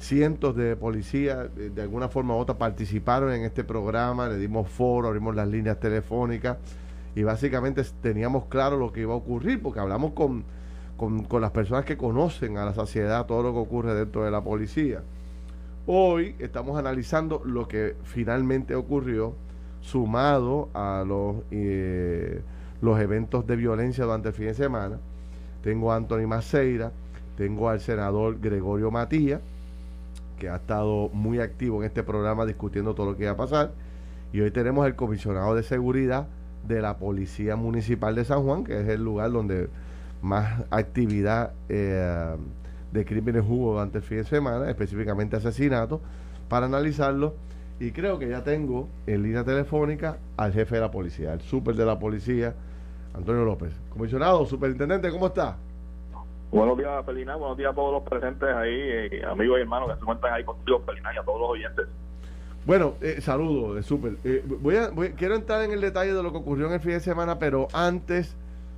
[0.00, 4.68] Cientos de policías, eh, de alguna forma u otra, participaron en este programa, le dimos
[4.70, 6.58] foro, abrimos las líneas telefónicas
[7.14, 10.42] y básicamente teníamos claro lo que iba a ocurrir, porque hablamos con,
[10.96, 14.32] con, con las personas que conocen a la sociedad todo lo que ocurre dentro de
[14.32, 15.04] la policía.
[15.86, 19.36] Hoy estamos analizando lo que finalmente ocurrió
[19.82, 22.40] sumado a los, eh,
[22.80, 24.98] los eventos de violencia durante el fin de semana.
[25.62, 26.92] Tengo a Anthony Maceira,
[27.36, 29.40] tengo al senador Gregorio Matías,
[30.38, 33.72] que ha estado muy activo en este programa discutiendo todo lo que iba a pasar.
[34.32, 36.26] Y hoy tenemos el comisionado de seguridad
[36.66, 39.68] de la Policía Municipal de San Juan, que es el lugar donde
[40.22, 42.36] más actividad eh,
[42.92, 46.00] de crímenes hubo durante el fin de semana, específicamente asesinatos,
[46.48, 47.34] para analizarlo
[47.82, 51.74] y creo que ya tengo en línea telefónica al jefe de la policía, el súper
[51.74, 52.54] de la policía,
[53.12, 53.72] Antonio López.
[53.90, 55.56] Comisionado, superintendente, ¿cómo está?
[56.52, 57.34] Buenos días, Felina.
[57.34, 60.44] Buenos días a todos los presentes ahí, eh, amigos y hermanos que se encuentran ahí
[60.44, 61.86] contigo, Felina, y a todos los oyentes.
[62.64, 64.12] Bueno, eh, saludos, de súper.
[64.22, 66.92] Eh, voy, a, quiero entrar en el detalle de lo que ocurrió en el fin
[66.92, 68.36] de semana, pero antes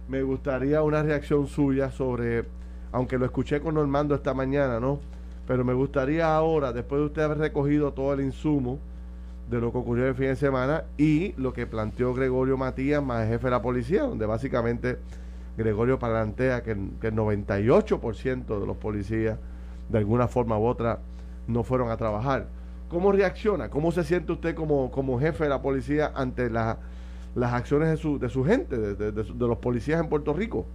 [0.09, 2.45] me gustaría una reacción suya sobre,
[2.90, 4.99] aunque lo escuché con Normando esta mañana, ¿no?
[5.47, 8.79] Pero me gustaría ahora, después de usted haber recogido todo el insumo,
[9.49, 13.29] de lo que ocurrió el fin de semana y lo que planteó Gregorio Matías, más
[13.29, 14.99] jefe de la policía, donde básicamente
[15.57, 19.39] Gregorio plantea que, que el 98% de los policías,
[19.89, 20.99] de alguna forma u otra,
[21.47, 22.47] no fueron a trabajar.
[22.89, 23.71] ¿Cómo reacciona?
[23.71, 26.79] ¿Cómo se siente usted como, como jefe de la policía ante las
[27.37, 30.67] acciones de su, de su gente, de, de, los policías en Puerto Rico?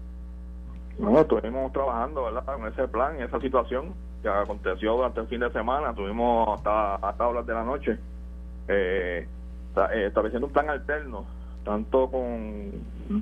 [0.98, 2.44] No, estuvimos trabajando ¿verdad?
[2.46, 5.92] con ese plan, esa situación que aconteció durante el fin de semana.
[5.92, 7.98] Estuvimos hasta, hasta horas de la noche
[8.70, 9.28] eh,
[9.76, 11.26] eh, estableciendo un plan alterno,
[11.66, 12.72] tanto con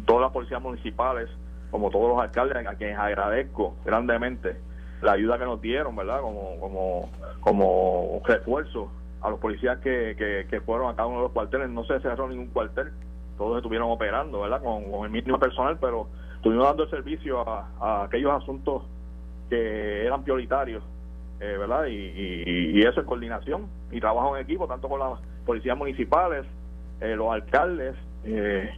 [0.05, 1.29] todas las policías municipales
[1.71, 4.57] como todos los alcaldes, a quienes agradezco grandemente
[5.01, 6.21] la ayuda que nos dieron, ¿verdad?
[6.21, 7.09] Como, como,
[7.41, 8.89] como refuerzo
[9.21, 11.69] a los policías que, que, fueron a cada uno de los cuarteles.
[11.69, 12.91] No se cerró ningún cuartel,
[13.37, 14.61] todos estuvieron operando, ¿verdad?
[14.61, 18.83] Con, el mínimo personal, pero estuvimos dando el servicio a, aquellos asuntos
[19.49, 20.83] que eran prioritarios,
[21.39, 21.85] eh, ¿verdad?
[21.85, 26.45] Y, y, eso es coordinación y trabajo en equipo, tanto con las policías municipales,
[27.01, 28.69] eh, los alcaldes, eh,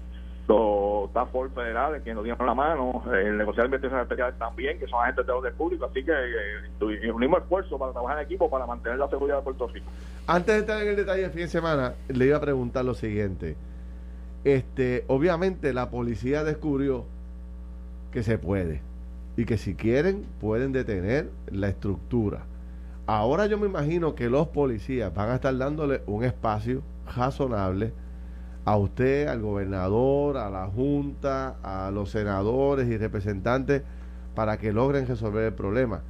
[0.47, 4.87] los task federales que nos dieron la mano, el negociado de investigaciones especiales también, que
[4.87, 8.65] son agentes de orden público, así que eh, unimos esfuerzos para trabajar en equipo para
[8.65, 9.87] mantener la seguridad de Puerto Rico.
[10.27, 12.93] Antes de entrar en el detalle del fin de semana, le iba a preguntar lo
[12.93, 13.55] siguiente.
[14.43, 17.05] Este, obviamente la policía descubrió
[18.11, 18.81] que se puede
[19.37, 22.43] y que si quieren pueden detener la estructura.
[23.11, 26.83] Ahora yo me imagino que los policías van a estar dándole un espacio
[27.15, 27.91] razonable
[28.65, 33.81] a usted, al gobernador, a la Junta, a los senadores y representantes
[34.35, 36.03] para que logren resolver el problema.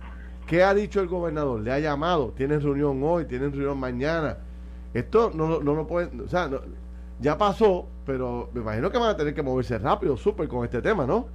[0.46, 1.62] ¿Qué ha dicho el gobernador?
[1.62, 2.34] ¿Le ha llamado?
[2.36, 3.24] ¿Tienen reunión hoy?
[3.24, 4.36] ¿Tienen reunión mañana?
[4.94, 6.50] Esto no, no, no puede, o sea,
[7.22, 10.82] ya pasó, pero me imagino que van a tener que moverse rápido, súper con este
[10.82, 11.28] tema, ¿no?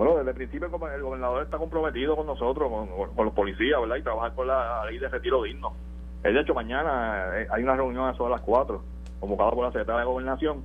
[0.00, 2.72] Bueno, desde el principio el gobernador está comprometido con nosotros,
[3.14, 3.96] con, los policías, ¿verdad?
[3.96, 5.74] Y trabajar con la ley de retiro digno.
[6.22, 8.82] de hecho, mañana eh, hay una reunión a las 4,
[9.20, 10.62] convocada por la Secretaría de Gobernación.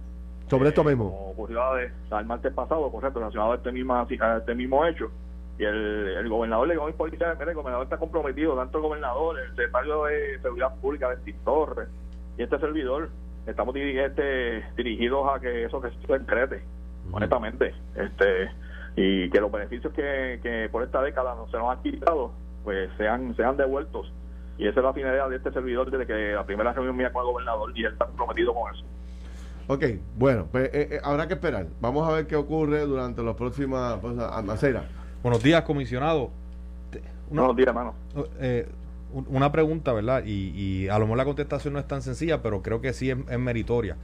[0.48, 1.12] ¿Sobre esto mismo?
[1.12, 5.12] Como ocurrió el martes pasado, correcto, relacionado a este mismo, a este mismo hecho.
[5.60, 8.78] Y el, el gobernador le dijo a mis policías, mire, el gobernador está comprometido, tanto
[8.78, 11.89] el gobernador, el secretario de Seguridad Pública, de Torres,
[12.38, 13.10] y este servidor,
[13.45, 16.63] estamos este, dirigidos a que eso que se concrete,
[17.12, 17.76] honestamente.
[17.98, 18.50] este
[18.96, 22.32] y que los beneficios que, que por esta década no se nos han quitado,
[22.64, 24.12] pues sean, sean devueltos.
[24.58, 27.22] Y esa es la finalidad de este servidor desde que la primera reunión mía con
[27.22, 28.86] el gobernador y él está comprometido con eso.
[29.68, 29.84] Ok,
[30.18, 31.68] bueno, pues eh, eh, habrá que esperar.
[31.82, 34.00] Vamos a ver qué ocurre durante las próximas...
[34.00, 34.16] Pues,
[35.24, 36.30] Buenos días, comisionado.
[37.30, 37.96] Buenos días, hermano.
[38.40, 38.68] Eh,
[39.12, 40.24] una pregunta, ¿verdad?
[40.24, 43.10] Y, y, a lo mejor la contestación no es tan sencilla, pero creo que sí
[43.10, 43.98] es, es meritoria.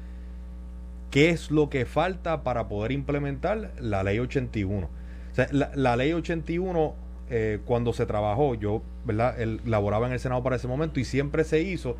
[1.12, 4.88] ¿Qué es lo que falta para poder implementar la ley 81?
[4.88, 6.96] O sea, la, ley 81,
[7.30, 9.38] eh, cuando se trabajó, yo ¿verdad?
[9.66, 11.98] Laboraba en el Senado para ese momento y siempre se hizo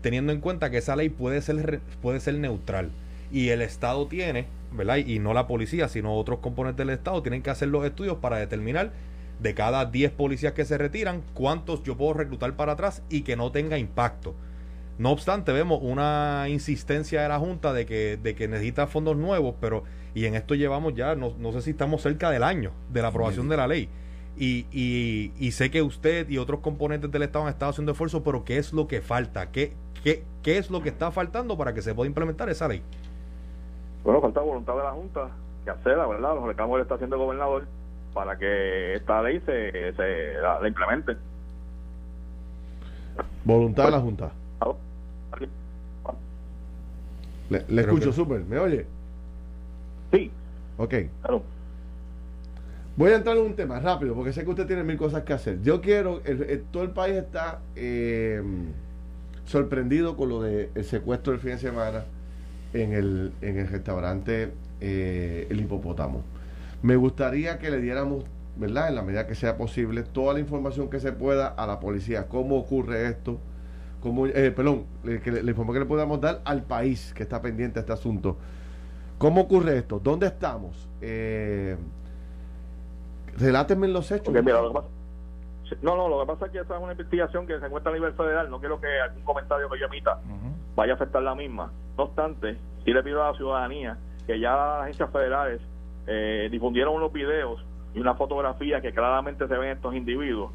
[0.00, 2.90] teniendo en cuenta que esa ley puede ser, puede ser neutral.
[3.32, 4.96] Y el Estado tiene, ¿verdad?
[4.96, 8.36] Y no la policía, sino otros componentes del Estado, tienen que hacer los estudios para
[8.36, 8.92] determinar
[9.40, 13.36] de cada 10 policías que se retiran, cuántos yo puedo reclutar para atrás y que
[13.36, 14.34] no tenga impacto.
[14.98, 19.56] No obstante, vemos una insistencia de la Junta de que, de que necesita fondos nuevos,
[19.60, 19.82] pero
[20.14, 23.08] y en esto llevamos ya, no, no sé si estamos cerca del año de la
[23.08, 23.88] aprobación de la ley.
[24.36, 28.22] Y, y, y, sé que usted y otros componentes del Estado han estado haciendo esfuerzos,
[28.24, 29.50] pero ¿qué es lo que falta?
[29.52, 32.82] ¿Qué, qué, qué es lo que está faltando para que se pueda implementar esa ley?
[34.02, 35.30] Bueno, falta voluntad de la Junta
[35.64, 36.34] que la ¿verdad?
[36.34, 37.64] Los reclamos que está haciendo el gobernador
[38.12, 41.16] para que esta ley se, se la, implemente.
[43.44, 44.32] Voluntad de la Junta.
[47.50, 48.86] Le, escucho súper, ¿me oye?
[50.12, 50.30] Sí.
[50.78, 50.94] Ok.
[52.96, 55.32] Voy a entrar en un tema rápido, porque sé que usted tiene mil cosas que
[55.32, 55.60] hacer.
[55.62, 56.20] Yo quiero,
[56.70, 58.42] todo el país está eh,
[59.46, 62.04] sorprendido con lo del secuestro del fin de semana
[62.72, 66.22] en el, en el restaurante eh, El Hipopótamo.
[66.82, 68.24] Me gustaría que le diéramos,
[68.56, 68.88] ¿verdad?
[68.88, 72.28] En la medida que sea posible, toda la información que se pueda a la policía.
[72.28, 73.40] ¿Cómo ocurre esto?
[74.04, 77.76] ¿Cómo, eh, perdón, que la información que le podamos dar al país que está pendiente
[77.76, 78.36] de este asunto.
[79.16, 79.98] ¿Cómo ocurre esto?
[79.98, 80.90] ¿Dónde estamos?
[81.00, 81.74] Eh,
[83.38, 84.34] relátenme los hechos.
[84.34, 87.94] no, no, lo que pasa es que esta es una investigación que se encuentra a
[87.94, 88.50] nivel federal.
[88.50, 90.20] No quiero que algún comentario que yo emita
[90.76, 91.72] vaya a afectar la misma.
[91.96, 95.62] No obstante, sí le pido a la ciudadanía que ya las agencias federales
[96.06, 97.64] eh, difundieron unos videos
[97.94, 100.52] y una fotografía que claramente se ven estos individuos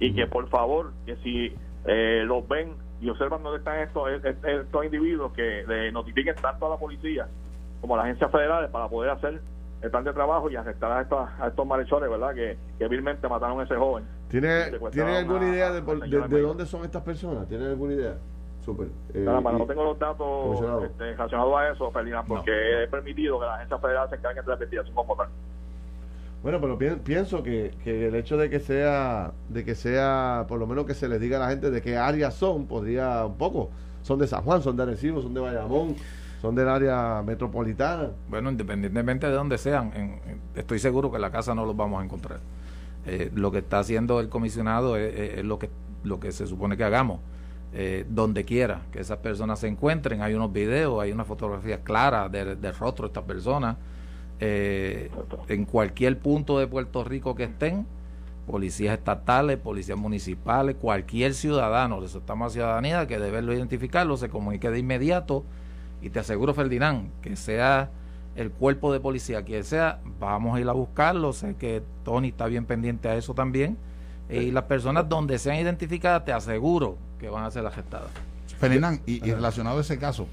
[0.00, 1.54] y que por favor, que si
[1.86, 6.70] eh, los ven y observan dónde están estos, estos individuos, que le notifiquen tanto a
[6.70, 7.28] la policía
[7.80, 9.40] como a las agencias federales para poder hacer
[9.80, 12.34] el plan de trabajo y arrestar a estos, a estos malhechores, ¿verdad?
[12.34, 14.04] Que, que vilmente mataron a ese joven.
[14.28, 17.48] ¿Tiene, ¿tiene alguna idea de, de, dónde son estas personas?
[17.48, 18.14] ¿Tiene alguna idea?
[18.60, 18.88] Super.
[19.14, 23.54] Eh, no tengo los datos este, relacionados a eso, Ferdinand, porque he permitido que la
[23.54, 25.28] agencia federal se encargue de la investigación como tal.
[26.42, 30.66] Bueno, pero pienso que, que, el hecho de que sea, de que sea, por lo
[30.66, 33.70] menos que se les diga a la gente de qué áreas son, podría un poco.
[34.02, 35.96] Son de San Juan, son de Arecibo, son de Bayamón,
[36.40, 38.10] son del área metropolitana.
[38.28, 39.92] Bueno, independientemente de donde sean,
[40.54, 42.40] estoy seguro que en la casa no los vamos a encontrar.
[43.06, 45.70] Eh, lo que está haciendo el comisionado es, lo que
[46.04, 47.20] lo que se supone que hagamos.
[47.74, 52.30] Eh, donde quiera que esas personas se encuentren, hay unos videos, hay una fotografía clara
[52.30, 53.76] del, rostro de estas personas.
[54.40, 55.10] Eh,
[55.48, 57.86] en cualquier punto de Puerto Rico que estén,
[58.46, 64.70] policías estatales, policías municipales, cualquier ciudadano, eso estamos a ciudadanía, que deberlo identificarlo, se comunique
[64.70, 65.44] de inmediato
[66.00, 67.90] y te aseguro, Ferdinand, que sea
[68.36, 71.32] el cuerpo de policía, quien sea, vamos a ir a buscarlo.
[71.32, 73.76] Sé que Tony está bien pendiente a eso también.
[74.30, 78.10] Y las personas donde sean identificadas, te aseguro que van a ser arrestadas.
[78.58, 80.28] Ferdinand, y, relacionado a ese caso,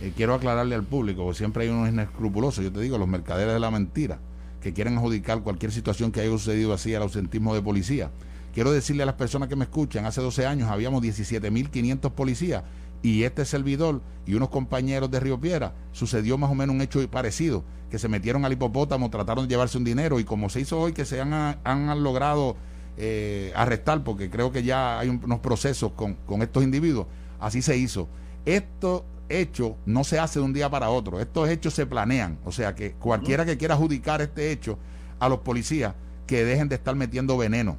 [0.00, 3.54] eh, quiero aclararle al público, porque siempre hay unos inescrupulosos, yo te digo, los mercaderes
[3.54, 4.18] de la mentira,
[4.60, 8.10] que quieren adjudicar cualquier situación que haya sucedido así al ausentismo de policía.
[8.54, 12.64] Quiero decirle a las personas que me escuchan, hace 12 años habíamos 17.500 policías
[13.02, 17.06] y este servidor y unos compañeros de Río Piedra sucedió más o menos un hecho
[17.08, 20.80] parecido, que se metieron al hipopótamo, trataron de llevarse un dinero y como se hizo
[20.80, 22.56] hoy que se han, han logrado
[22.96, 27.06] eh, arrestar, porque creo que ya hay unos procesos con, con estos individuos,
[27.38, 28.08] así se hizo.
[28.44, 32.52] Estos hechos no se hace de un día para otro, estos hechos se planean, o
[32.52, 34.78] sea que cualquiera que quiera adjudicar este hecho
[35.18, 35.94] a los policías,
[36.26, 37.76] que dejen de estar metiendo veneno,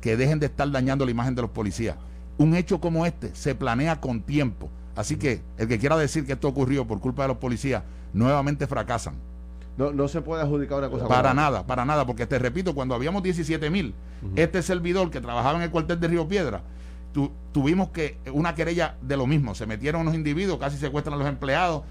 [0.00, 1.96] que dejen de estar dañando la imagen de los policías
[2.38, 4.68] un hecho como este se planea con tiempo.
[4.94, 8.66] Así que el que quiera decir que esto ocurrió por culpa de los policías, nuevamente
[8.66, 9.14] fracasan.
[9.76, 11.06] No, no se puede adjudicar una cosa.
[11.06, 13.94] Para nada, para nada, porque te repito, cuando habíamos 17 mil,
[14.34, 16.62] este servidor que trabajaba en el cuartel de Río Piedra,
[17.52, 19.54] tuvimos que una querella de lo mismo.
[19.54, 21.82] Se metieron unos individuos, casi secuestran a los empleados.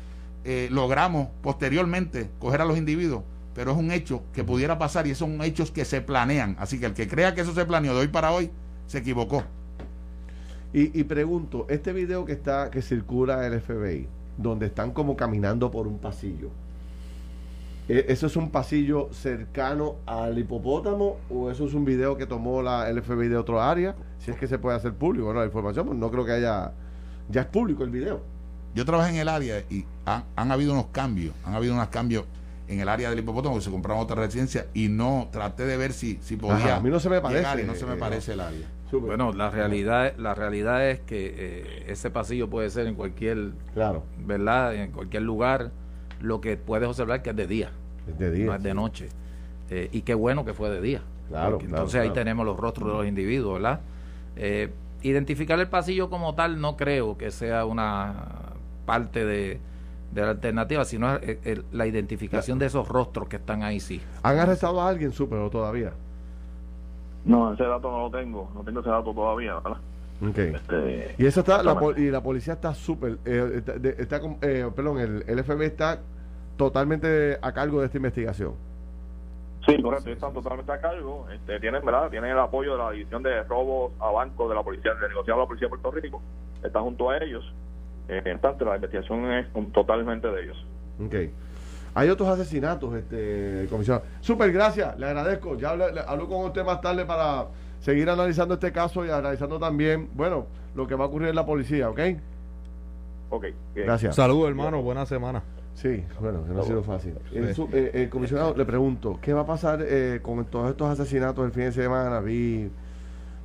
[0.43, 3.23] Eh, logramos posteriormente coger a los individuos,
[3.55, 6.55] pero es un hecho que pudiera pasar y son hechos que se planean.
[6.59, 8.51] Así que el que crea que eso se planeó de hoy para hoy,
[8.87, 9.43] se equivocó.
[10.73, 14.07] Y, y pregunto, este video que está, que circula el FBI,
[14.37, 16.64] donde están como caminando por un pasillo, ¿E-,
[17.87, 22.89] ¿Eso es un pasillo cercano al hipopótamo o eso es un video que tomó la,
[22.89, 23.95] el FBI de otro área?
[24.17, 25.39] Si es que se puede hacer público, ¿no?
[25.39, 26.71] La información, pues no creo que haya.
[27.29, 28.21] Ya es público el video.
[28.73, 32.25] Yo trabajé en el área y han, habido unos cambios, han habido unos cambios
[32.67, 35.93] en el área del hipopótamo que se compraron otra residencia y no traté de ver
[35.93, 36.77] si, si podía.
[36.77, 37.63] a mí no se me parece.
[37.63, 38.67] no se me parece el área.
[38.91, 44.03] Bueno, la realidad, la realidad es que eh, ese pasillo puede ser en cualquier, claro.
[44.25, 44.73] ¿verdad?
[44.75, 45.71] En cualquier lugar
[46.21, 47.71] lo que puedes observar que es de día.
[48.07, 48.45] Es de día.
[48.45, 49.09] No es de noche.
[49.69, 51.01] Eh, y qué bueno que fue de día.
[51.27, 51.57] Claro.
[51.59, 53.79] entonces ahí tenemos los rostros de los individuos, ¿verdad?
[54.35, 58.13] Eh, identificar el pasillo como tal no creo que sea una
[58.85, 59.59] parte de,
[60.13, 61.19] la alternativa, sino
[61.71, 64.01] la identificación de esos rostros que están ahí, sí.
[64.21, 65.93] ¿Han arrestado a alguien, súper o todavía?
[67.25, 69.77] No, ese dato no lo tengo, no tengo ese dato todavía, ¿verdad?
[70.21, 70.53] Okay.
[70.55, 75.65] Este, y eso está, la, y la policía está súper, está, perdón, el, el FBI
[75.65, 75.99] está
[76.55, 78.53] totalmente a cargo de esta investigación.
[79.65, 81.27] Sí, correcto, están totalmente a cargo.
[81.33, 82.09] Este, tienen, ¿verdad?
[82.09, 85.39] tienen el apoyo de la División de Robos a Bancos de la Policía, de negociado
[85.39, 86.21] de la Policía de Puerto Rico.
[86.63, 87.51] Están junto a ellos.
[88.07, 90.65] Eh, tanto, la investigación es totalmente de ellos.
[91.03, 91.15] Ok.
[91.95, 94.05] Hay otros asesinatos, este comisionado.
[94.21, 95.57] Super, gracias, le agradezco.
[95.57, 97.45] Ya hablo con usted más tarde para
[97.85, 101.45] seguir analizando este caso y analizando también, bueno, lo que va a ocurrir en la
[101.45, 101.99] policía, ¿ok?
[103.29, 103.45] Ok.
[103.75, 104.15] Gracias.
[104.15, 104.81] Saludos, hermano.
[104.81, 105.43] Buena semana.
[105.75, 107.13] Sí, bueno, no ha sido fácil.
[107.31, 111.45] El, eh, el, comisionado, le pregunto, ¿qué va a pasar eh, con todos estos asesinatos
[111.45, 112.21] el fin de semana?
[112.21, 112.71] Vi,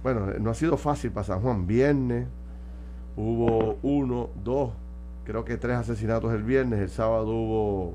[0.02, 1.66] bueno, no ha sido fácil para San Juan.
[1.66, 2.26] Viernes
[3.16, 4.70] hubo uno, dos,
[5.24, 6.80] creo que tres asesinatos el viernes.
[6.80, 7.94] El sábado hubo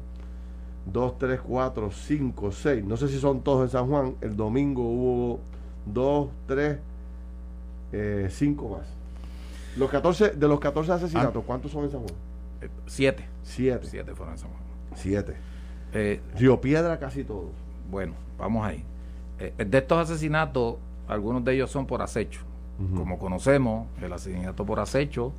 [0.86, 2.84] dos, tres, cuatro, cinco, seis.
[2.86, 4.15] No sé si son todos en San Juan.
[4.21, 5.39] El domingo hubo
[5.86, 6.80] dos, tres,
[7.91, 8.88] eh, cinco más.
[9.78, 11.45] Los 14, de los 14 asesinatos, ah.
[11.45, 12.13] ¿cuántos son en San Juan?
[12.88, 13.26] siete.
[13.43, 13.86] Siete.
[13.88, 14.50] Siete fueron San
[14.95, 15.36] Siete.
[15.93, 17.52] Eh, Río Piedra casi todos.
[17.89, 18.84] Bueno, vamos ahí.
[19.39, 22.41] Eh, de estos asesinatos, algunos de ellos son por acecho.
[22.93, 25.32] Como conocemos, el asesinato por acecho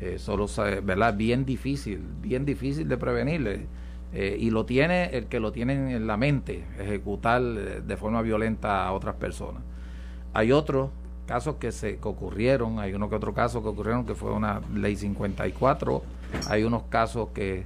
[0.00, 0.46] eh, solo
[0.82, 1.14] ¿verdad?
[1.14, 3.66] bien difícil, bien difícil de prevenirle.
[4.12, 8.86] Eh, y lo tiene el que lo tiene en la mente, ejecutar de forma violenta
[8.86, 9.62] a otras personas.
[10.32, 10.90] Hay otros
[11.26, 14.60] casos que se que ocurrieron, hay uno que otro caso que ocurrieron que fue una
[14.72, 16.02] ley 54
[16.48, 17.64] hay unos casos que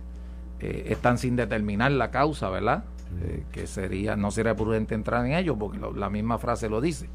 [0.60, 2.84] eh, están sin determinar la causa, ¿verdad?
[3.22, 7.08] Eh, que sería no sería prudente entrar en ellos porque la misma frase lo dice.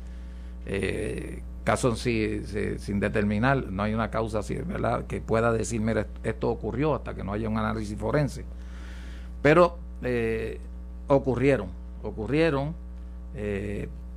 [0.65, 2.45] Eh, casos sin,
[2.79, 5.05] sin determinar, no hay una causa ¿verdad?
[5.07, 8.45] que pueda decir, mira, esto ocurrió hasta que no haya un análisis forense.
[9.43, 10.59] Pero eh,
[11.07, 11.67] ocurrieron,
[12.01, 12.73] ocurrieron.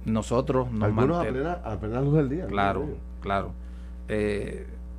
[0.07, 2.47] nosotros nos Algunos a plena, luz del día.
[2.47, 2.87] Claro,
[3.21, 3.53] claro.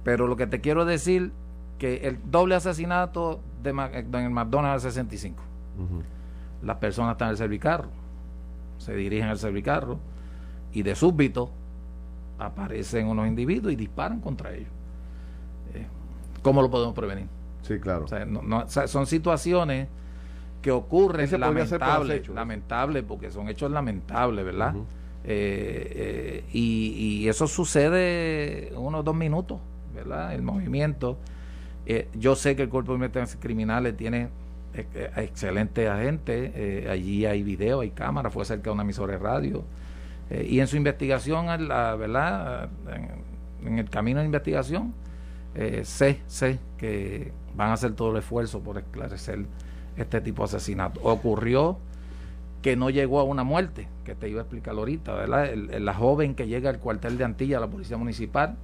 [0.03, 1.31] pero lo que te quiero decir
[1.77, 5.41] que el doble asesinato de, en el McDonald's 65.
[6.63, 7.89] Las personas están en el servicarro,
[8.77, 9.99] se dirigen al servicarro
[10.73, 11.51] y de súbito
[12.39, 14.69] aparecen unos individuos y disparan contra ellos.
[15.73, 15.85] Eh,
[16.41, 17.27] ¿Cómo lo podemos prevenir?
[17.61, 18.05] Sí, claro.
[18.87, 19.87] son situaciones
[20.67, 24.75] que ocurren lamentables, lamentable porque son hechos lamentables, ¿verdad?
[25.23, 29.61] Eh, eh, y, y, eso sucede unos dos minutos,
[29.95, 30.33] ¿verdad?
[30.33, 31.19] El movimiento
[31.85, 34.27] eh, yo sé que el Cuerpo de Investigaciones Criminales tiene
[35.15, 36.51] excelentes agentes,
[36.89, 39.63] allí hay video, hay cámara, fue cerca de una emisora de radio.
[40.29, 42.67] y en su investigación, la, ¿verdad?
[43.63, 44.93] En, el camino de investigación,
[45.83, 49.45] sé, sé que van a hacer todo el esfuerzo por esclarecer
[49.97, 50.99] este tipo de asesinato.
[51.03, 51.77] Ocurrió
[52.61, 55.53] que no llegó a una muerte, que te iba a explicar ahorita, ¿verdad?
[55.55, 58.57] la joven que llega al cuartel de Antilla, la policía municipal,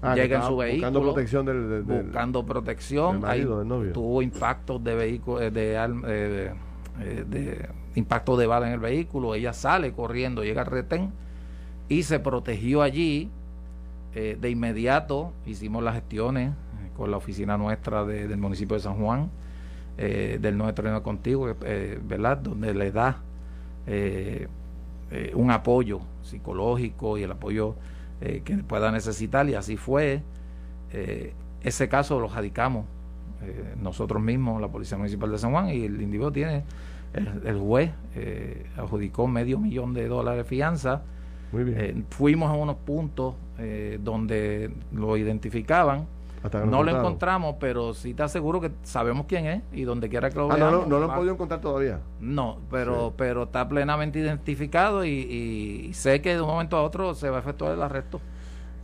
[0.00, 1.46] Ah, llega en su vehículo buscando protección.
[1.46, 3.20] del, buscando protección
[3.92, 6.52] tuvo impactos de vehículo eh, de, eh,
[7.00, 9.34] eh, de, impacto de bala en el vehículo.
[9.34, 11.12] Ella sale corriendo llega al retén
[11.88, 13.30] y se protegió allí
[14.14, 15.32] de inmediato.
[15.46, 16.52] Hicimos las gestiones
[16.96, 19.30] con la oficina nuestra del municipio de San Juan
[19.98, 21.56] del nuestro contigo
[22.02, 23.20] verdad donde le da
[25.34, 27.74] un apoyo psicológico y el apoyo
[28.20, 30.22] eh, que pueda necesitar y así fue.
[30.92, 32.86] Eh, ese caso lo radicamos
[33.42, 36.64] eh, nosotros mismos, la Policía Municipal de San Juan, y el individuo tiene,
[37.12, 37.92] el, juez
[38.76, 41.02] adjudicó medio millón de dólares de fianza.
[41.52, 42.04] Muy bien.
[42.10, 43.34] fuimos a unos puntos
[44.00, 46.06] donde lo identificaban
[46.66, 50.36] no lo encontramos, pero sí te aseguro que sabemos quién es y donde quiera que
[50.36, 50.86] lo ah, veamos.
[50.86, 52.00] no, lo han podido encontrar todavía.
[52.20, 57.30] No, pero pero está plenamente identificado y, sé que de un momento a otro se
[57.30, 58.20] va a efectuar el arresto.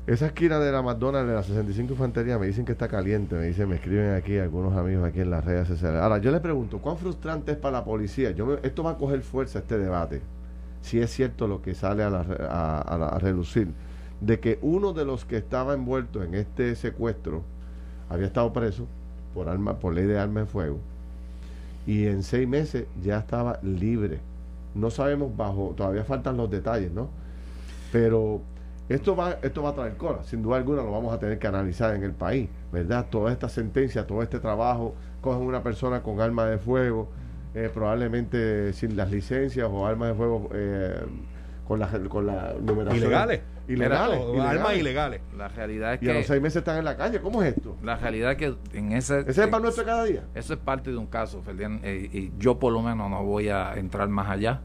[0.06, 3.46] Esa esquina de la McDonald's de la 65 Infantería me dicen que está caliente, me
[3.46, 6.02] dicen, me escriben aquí algunos amigos aquí en las redes sociales.
[6.02, 8.30] Ahora, yo le pregunto, ¿cuán frustrante es para la policía?
[8.32, 10.20] Yo esto va a coger fuerza este debate,
[10.82, 13.72] si es cierto lo que sale a, a, a relucir
[14.24, 17.42] de que uno de los que estaba envuelto en este secuestro
[18.08, 18.86] había estado preso
[19.34, 20.78] por arma, por ley de armas de fuego
[21.86, 24.20] y en seis meses ya estaba libre.
[24.74, 27.08] No sabemos bajo, todavía faltan los detalles, ¿no?
[27.92, 28.40] Pero
[28.88, 31.46] esto va, esto va a traer cola, sin duda alguna lo vamos a tener que
[31.46, 33.06] analizar en el país, ¿verdad?
[33.10, 37.08] Toda esta sentencia, todo este trabajo, cogen una persona con arma de fuego,
[37.54, 40.98] eh, probablemente sin las licencias o armas de fuego eh,
[41.68, 43.04] con la, con la numeración.
[43.04, 43.53] Ilegales.
[43.66, 45.20] Ilegales, Armas ilegales.
[45.36, 46.06] La realidad es que.
[46.06, 47.20] Y a los seis meses están en la calle.
[47.20, 47.76] ¿Cómo es esto?
[47.82, 49.20] La realidad es que en ese.
[49.20, 50.24] ¿Ese es el pan nuestro cada día?
[50.34, 51.80] Eso es parte de un caso, Ferdinand.
[51.84, 54.60] Eh, y yo, por lo menos, no voy a entrar más allá.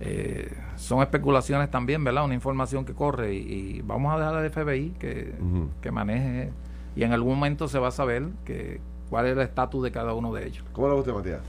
[0.00, 2.24] Eh, son especulaciones también, ¿verdad?
[2.24, 5.34] Una información que corre y, vamos a dejar al FBI que,
[5.82, 6.52] que maneje.
[6.96, 10.14] Y en algún momento se va a saber que, cuál es el estatus de cada
[10.14, 10.64] uno de ellos.
[10.72, 11.40] ¿Cómo lo usted, Matías?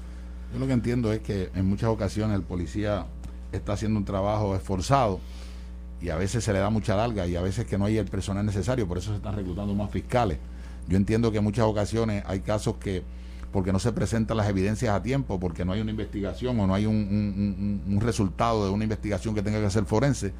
[0.51, 3.05] Yo lo que entiendo es que en muchas ocasiones el policía
[3.51, 5.19] está haciendo un trabajo esforzado
[6.01, 8.05] y a veces se le da mucha larga y a veces que no hay el
[8.05, 10.39] personal necesario, por eso se están reclutando más fiscales.
[10.87, 13.03] Yo entiendo que en muchas ocasiones hay casos que,
[13.51, 16.73] porque no se presentan las evidencias a tiempo, porque no hay una investigación o no
[16.73, 20.33] hay un, resultado de una investigación que tenga que hacer forense,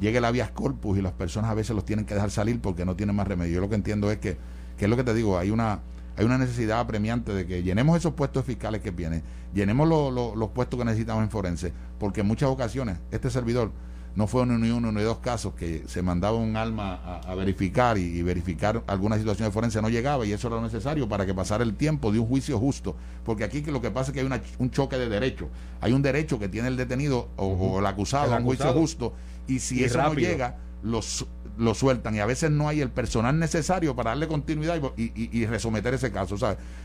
[0.00, 2.84] llegue el habeas corpus y las personas a veces los tienen que dejar salir porque
[2.84, 3.54] no tienen más remedio.
[3.54, 4.36] Yo lo que entiendo es que,
[4.76, 5.80] que es lo que te digo, hay una
[6.16, 10.78] hay una necesidad apremiante de que llenemos esos puestos fiscales que vienen, llenemos los puestos
[10.78, 13.72] que necesitamos en forense, porque en muchas ocasiones este servidor
[14.16, 17.98] no fue uno ni uno ni dos casos que se mandaba un alma a, verificar
[17.98, 21.34] y, verificar alguna situación de forense no llegaba y eso era lo necesario para que
[21.34, 24.42] pasara el tiempo de un juicio justo, porque aquí lo que pasa es que hay
[24.58, 25.48] un choque de derechos,
[25.80, 29.12] hay un derecho que tiene el detenido o, el, acusado a un juicio justo
[29.46, 32.14] y si eso no llega, los lo sueltan.
[32.14, 36.10] Y a veces no hay el personal necesario para darle continuidad y, y, resometer ese
[36.10, 36.36] caso.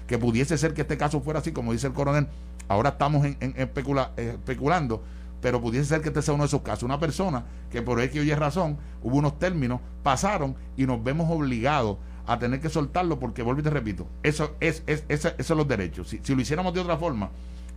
[0.07, 2.27] Que pudiese ser que este caso fuera así, como dice el coronel,
[2.67, 5.03] ahora estamos en, especulando,
[5.41, 6.83] pero pudiese ser que este sea uno de esos casos.
[6.83, 11.29] Una persona que por X o Y razón hubo unos términos, pasaron y nos vemos
[11.29, 15.57] obligados a tener que soltarlo porque, vuelvo y te repito, eso es, es, esos son
[15.57, 16.09] los derechos.
[16.09, 17.31] Si, si lo hiciéramos de otra forma,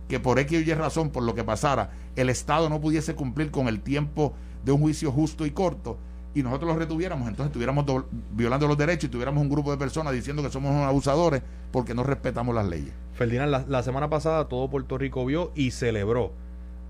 [0.07, 3.51] que por X o Y razón, por lo que pasara, el Estado no pudiese cumplir
[3.51, 4.33] con el tiempo
[4.63, 5.97] de un juicio justo y corto,
[6.35, 7.85] y nosotros los retuviéramos, entonces estuviéramos
[8.31, 11.93] violando los derechos y tuviéramos un grupo de personas diciendo que somos unos abusadores porque
[11.93, 12.93] no respetamos las leyes.
[13.13, 16.31] Ferdinand, la, semana pasada todo Puerto Rico vio y celebró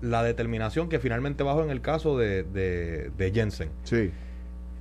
[0.00, 3.70] la determinación que finalmente bajó en el caso de, de, de Jensen.
[3.84, 4.10] Sí.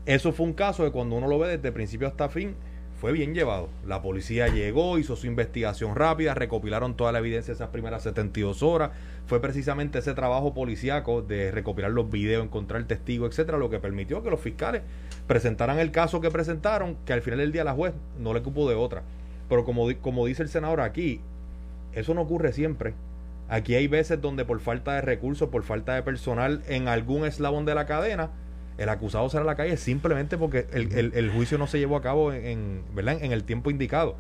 [0.06, 2.56] Eso fue un caso que cuando uno lo ve desde principio hasta fin,
[3.04, 3.68] fue bien llevado.
[3.86, 8.64] La policía llegó, hizo su investigación rápida, recopilaron toda la evidencia de esas primeras 72
[8.64, 8.92] horas.
[9.26, 13.80] Fue precisamente ese trabajo policíaco de recopilar los videos, encontrar el testigo, etcétera, lo que
[13.80, 14.84] permitió que los fiscales
[15.28, 18.70] presentaran el caso que presentaron, que al final del día la juez no le cupo
[18.70, 19.04] de otra.
[19.50, 21.20] Pero como, como dice el senador aquí,
[21.92, 22.94] eso no ocurre siempre.
[23.54, 27.66] Aquí hay veces donde por falta de recursos, por falta de personal en algún eslabón
[27.66, 28.32] de la cadena,
[28.80, 32.34] el acusado será a la calle simplemente porque el, juicio no se llevó a cabo
[32.34, 33.20] en, ¿verdad?
[33.22, 34.18] en el tiempo indicado.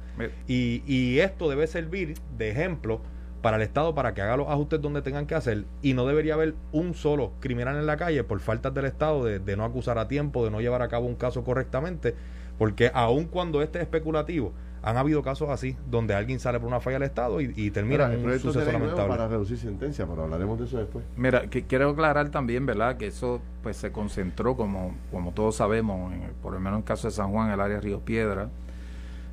[0.47, 3.01] Y, y, esto debe servir de ejemplo
[3.41, 6.35] para el Estado para que haga los ajustes donde tengan que hacer y no debería
[6.35, 9.97] haber un solo criminal en la calle por faltas del Estado de, de no acusar
[9.97, 12.13] a tiempo, de no llevar a cabo un caso correctamente,
[12.57, 16.81] porque aun cuando este es especulativo, han habido casos así, donde alguien sale por una
[16.81, 19.07] falla del Estado y, termina en un suceso lamentable.
[19.07, 21.05] Para reducir sentencia, pero hablaremos de eso después.
[21.15, 22.97] Mira, que quiero aclarar también, ¿verdad?
[22.97, 27.07] Que eso pues se concentró, como, como todos sabemos, por lo menos en el caso
[27.07, 28.49] de San Juan, el área de Río Piedra,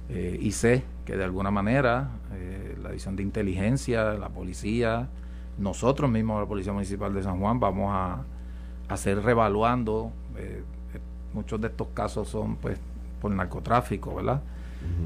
[0.08, 5.08] eh, y sé que de alguna manera eh, la división de inteligencia, la policía,
[5.58, 8.22] nosotros mismos, la Policía Municipal de San Juan, vamos a,
[8.88, 10.10] hacer revaluando.
[10.36, 10.62] Eh,
[11.32, 12.80] muchos de estos casos son pues
[13.20, 14.40] por narcotráfico, ¿verdad?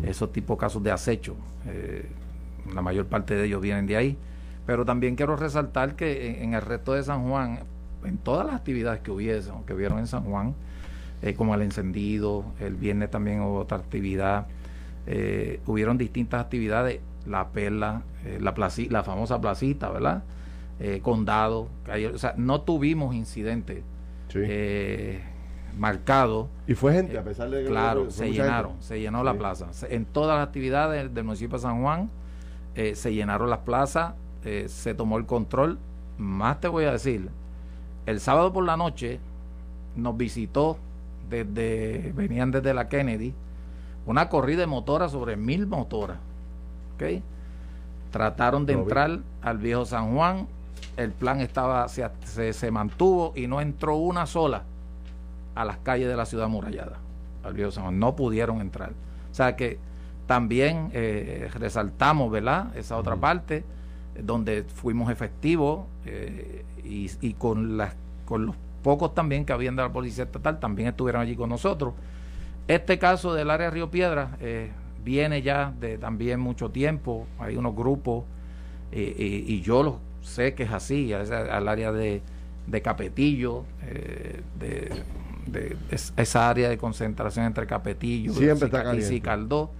[0.04, 1.34] esos tipos de casos de acecho.
[1.66, 2.08] Eh,
[2.72, 4.18] la mayor parte de ellos vienen de ahí.
[4.66, 7.60] Pero también quiero resaltar que en, el resto de San Juan,
[8.04, 10.54] en todas las actividades que hubiesen, que vieron en San Juan,
[11.22, 14.46] eh, como el encendido, el viernes también hubo otra actividad,
[15.06, 18.02] eh, hubieron distintas actividades, la perla,
[18.40, 18.54] la,
[18.90, 20.22] la famosa placita, ¿verdad?
[21.02, 21.68] condado,
[22.12, 23.84] o sea, no tuvimos incidentes
[25.78, 26.48] marcado.
[26.66, 27.68] ¿Y fue gente, a pesar de que...
[27.68, 29.68] Claro, se llenaron, se llenó la plaza.
[29.88, 32.10] En todas las actividades del municipio de San Juan
[32.74, 35.78] se llenaron las plazas, se tomó el control.
[36.18, 37.28] Más te voy a decir,
[38.06, 39.18] el sábado por la noche
[39.96, 40.78] nos visitó
[41.28, 43.34] desde, venían desde la Kennedy,
[44.06, 46.18] una corrida de motoras sobre mil motoras.
[46.94, 47.22] ¿okay?
[48.10, 50.46] Trataron de entrar al viejo San Juan,
[50.96, 54.62] el plan estaba se, se, mantuvo y no entró una sola
[55.54, 56.98] a las calles de la ciudad murallada,
[57.42, 57.98] al viejo San Juan.
[57.98, 58.92] No pudieron entrar.
[59.30, 59.78] O sea que
[60.26, 62.76] también eh, resaltamos, ¿verdad?
[62.76, 63.64] Esa otra parte,
[64.22, 67.94] donde fuimos efectivos eh, y, y, con, las,
[68.24, 71.94] con los pocos también que habían de la Policía Estatal también estuvieron allí con nosotros.
[72.68, 74.70] Este caso del área de Río Piedra eh,
[75.04, 78.24] viene ya de también mucho tiempo, hay unos grupos
[78.92, 82.22] eh, y yo lo sé que es así, al área de,
[82.66, 83.64] de Capetillo,
[84.58, 85.02] de,
[85.46, 85.76] de,
[86.16, 89.70] esa área de concentración entre Capetillo y Cicaldó.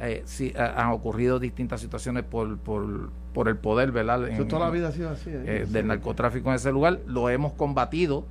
[0.00, 4.20] Eh, sí, han ocurrido distintas situaciones por, por, por el poder, ¿verdad?
[4.48, 5.30] toda la vida ha sido así.
[5.30, 7.00] del narcotráfico en ese lugar.
[7.06, 8.26] Lo hemos combatido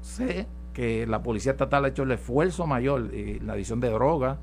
[0.00, 4.38] Sé que la Policía Estatal ha hecho el esfuerzo mayor, y la adición de drogas,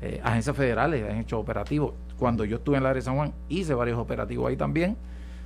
[0.00, 1.94] eh, agencias federales han hecho operativos.
[2.18, 4.96] Cuando yo estuve en la área de San Juan, hice varios operativos ahí también,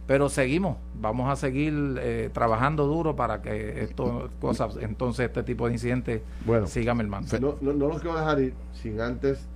[0.06, 5.66] pero seguimos, vamos a seguir eh, trabajando duro para que esto, cosas, entonces este tipo
[5.66, 7.38] de incidentes bueno, sigan mermando.
[7.40, 9.46] No, no, no los quiero dejar ir sin antes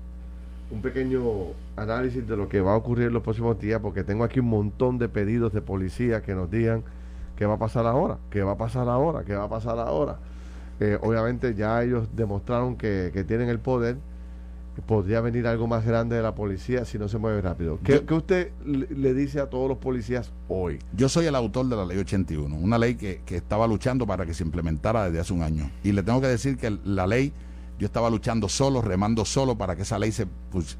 [0.71, 1.23] un pequeño
[1.77, 4.49] análisis de lo que va a ocurrir en los próximos días, porque tengo aquí un
[4.49, 6.83] montón de pedidos de policía que nos digan
[7.37, 8.17] ¿Qué va a pasar ahora?
[8.31, 9.23] ¿Qué va a pasar ahora?
[9.25, 10.17] ¿Qué va a pasar ahora?
[10.81, 13.99] Eh, obviamente ya ellos demostraron que, tienen el poder.
[14.85, 17.79] Podría venir algo más grande de la policía si no se mueve rápido.
[17.83, 20.79] ¿Qué, usted le dice a todos los policías hoy?
[20.93, 24.35] Yo soy el autor de la ley 81, una ley que, estaba luchando para que
[24.35, 25.71] se implementara desde hace un año.
[25.83, 27.33] Y le tengo que decir que la ley,
[27.79, 30.27] yo estaba luchando solo, remando solo para que esa ley se,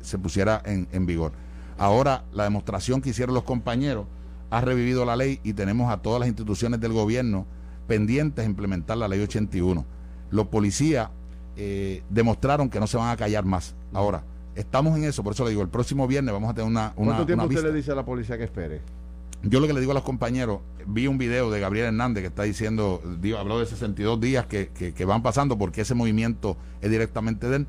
[0.01, 1.33] se pusiera en, en vigor.
[1.79, 4.07] Ahora, la demostración que hicieron los compañeros
[4.51, 7.47] ha revivido la ley y tenemos a todas las instituciones del gobierno
[7.87, 9.85] pendientes de implementar la ley 81.
[10.31, 11.11] Los policías
[11.57, 13.75] eh, demostraron que no se van a callar más.
[13.93, 14.23] Ahora,
[14.55, 16.93] estamos en eso, por eso le digo, el próximo viernes vamos a tener una...
[16.97, 18.81] una ¿Cuánto tiempo usted le dice a la policía que espere?
[19.43, 22.29] Yo lo que le digo a los compañeros, vi un video de Gabriel Hernández que
[22.29, 26.91] está diciendo, digo, habló de 62 días que, que, van pasando porque ese movimiento es
[26.91, 27.67] directamente de él.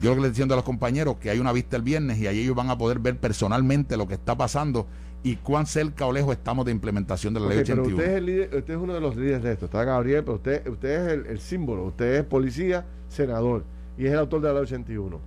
[0.00, 2.18] Yo lo que le estoy diciendo a los compañeros que hay una vista el viernes
[2.18, 4.86] y ahí ellos van a poder ver personalmente lo que está pasando
[5.22, 7.96] y cuán cerca o lejos estamos de implementación de la ley 81.
[7.96, 10.66] Pero usted es, usted es uno de los líderes de esto, está Gabriel, pero usted,
[10.66, 13.64] usted es el, símbolo, usted es policía, senador
[13.98, 15.20] y es el autor de la ley 81.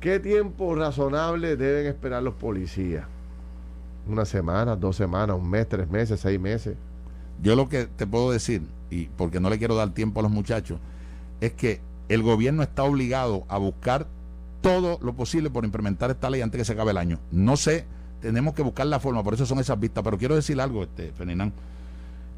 [0.00, 3.06] ¿Qué tiempo razonable deben esperar los policías?
[4.08, 6.76] ¿Una semana, dos semanas, un mes, tres meses, seis meses?
[7.42, 10.30] Yo lo que te puedo decir, y porque no le quiero dar tiempo a los
[10.30, 10.78] muchachos,
[11.40, 14.06] es que el gobierno está obligado a buscar
[14.60, 17.18] todo lo posible por implementar esta ley antes que se acabe el año.
[17.32, 17.84] No sé
[18.20, 20.02] tenemos que buscar la forma, por eso son esas vistas.
[20.04, 21.52] Pero quiero decir algo, este, Ferdinand.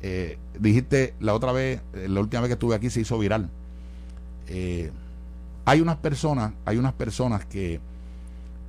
[0.01, 3.51] Eh, dijiste la otra vez, eh, la última vez que estuve aquí se hizo viral.
[4.47, 4.91] Eh,
[5.65, 7.81] hay unas personas, hay unas personas que,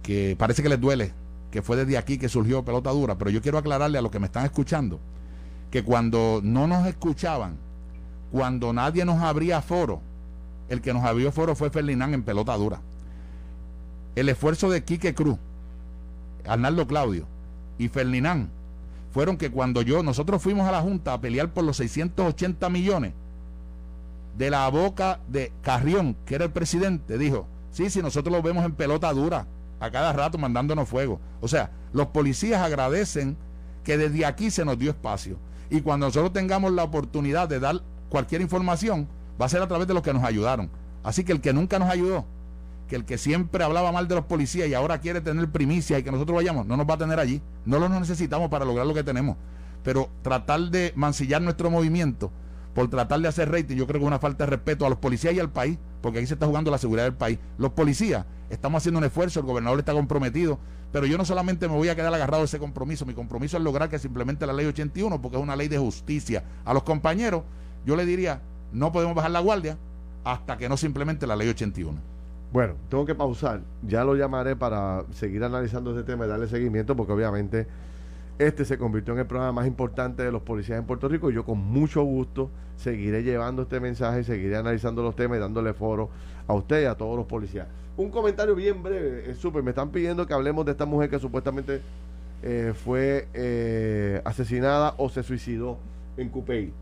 [0.01, 1.14] que parece que les duele
[1.51, 4.20] que fue desde aquí que surgió pelota dura, pero yo quiero aclararle a los que
[4.20, 4.99] me están escuchando
[5.72, 7.57] que cuando no nos escuchaban,
[8.32, 10.01] cuando nadie nos abría foro,
[10.68, 12.82] el que nos abrió foro fue Ferdinand en pelota dura.
[14.16, 15.38] El esfuerzo de Quique Cruz,
[16.48, 17.26] Arnaldo Claudio
[17.78, 18.50] y Ferdinand
[19.12, 23.14] fueron que cuando yo, nosotros fuimos a la Junta a pelear por los 680 millones,
[24.38, 28.64] de la boca de Carrión, que era el presidente, dijo, sí, sí, nosotros lo vemos
[28.64, 29.48] en pelota dura,
[29.80, 31.20] a cada rato mandándonos fuego.
[31.42, 33.36] O sea, los policías agradecen
[33.84, 35.38] que desde aquí se nos dio espacio.
[35.70, 39.08] Y cuando nosotros tengamos la oportunidad de dar cualquier información,
[39.40, 40.70] va a ser a través de los que nos ayudaron.
[41.04, 42.26] Así que el que nunca nos ayudó,
[42.90, 46.04] que el que siempre hablaba mal de los policías y ahora quiere tener primicia y
[46.04, 47.42] que nosotros vayamos, no nos va a tener allí.
[47.64, 49.38] No lo necesitamos para lograr lo que tenemos.
[49.84, 52.32] Pero tratar de mancillar nuestro movimiento
[52.74, 54.98] por tratar de hacer rating, yo creo que es una falta de respeto a los
[54.98, 57.40] policías y al país, porque aquí se está jugando la seguridad del país.
[57.58, 60.60] Los policías, estamos haciendo un esfuerzo, el gobernador está comprometido,
[60.92, 63.64] pero yo no solamente me voy a quedar agarrado a ese compromiso, mi compromiso es
[63.64, 66.44] lograr que se implemente la ley 81, porque es una ley de justicia.
[66.66, 67.44] A los compañeros,
[67.86, 69.78] yo le diría, no podemos bajar la guardia
[70.24, 72.19] hasta que no se implemente la ley 81.
[72.52, 73.62] Bueno, tengo que pausar.
[73.84, 77.68] Ya lo llamaré para seguir analizando este tema y darle seguimiento, porque obviamente
[78.39, 81.30] este se convirtió en el programa más importante de los policías en Puerto Rico.
[81.30, 85.74] Y yo con mucho gusto seguiré llevando este mensaje, seguiré analizando los temas y dándole
[85.74, 86.10] foro
[86.47, 87.68] a usted y a todos los policías.
[87.97, 89.62] Un comentario bien breve, es súper.
[89.62, 91.82] Me están pidiendo que hablemos de esta mujer que supuestamente
[92.41, 95.78] eh, fue eh, asesinada o se suicidó
[96.18, 96.74] en Cupey.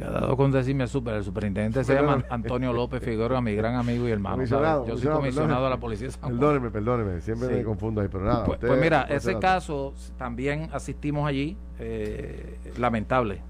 [0.00, 3.74] Te ha dado con decirme super, el superintendente se llama Antonio López Figueroa, mi gran
[3.74, 4.42] amigo y hermano.
[4.86, 6.38] Yo soy comisionado de la policía de San Juan.
[6.38, 8.46] Perdóneme, perdóneme, siempre me confundo ahí, pero nada.
[8.46, 13.42] Pues, pues mira, ese caso también asistimos allí, eh, lamentable.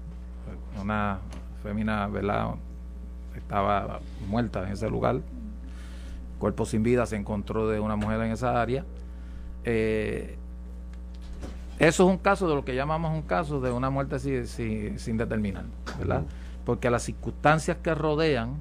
[0.81, 1.19] Una
[1.63, 2.55] fémina, ¿verdad?
[3.33, 5.21] Estaba muerta en ese lugar.
[6.37, 8.83] Cuerpo sin vida se encontró de una mujer en esa área.
[9.63, 10.37] Eh,
[11.79, 15.63] eso es un caso de lo que llamamos un caso de una muerte sin, determinar,
[15.97, 16.23] ¿verdad?
[16.65, 18.57] Porque las circunstancias que rodean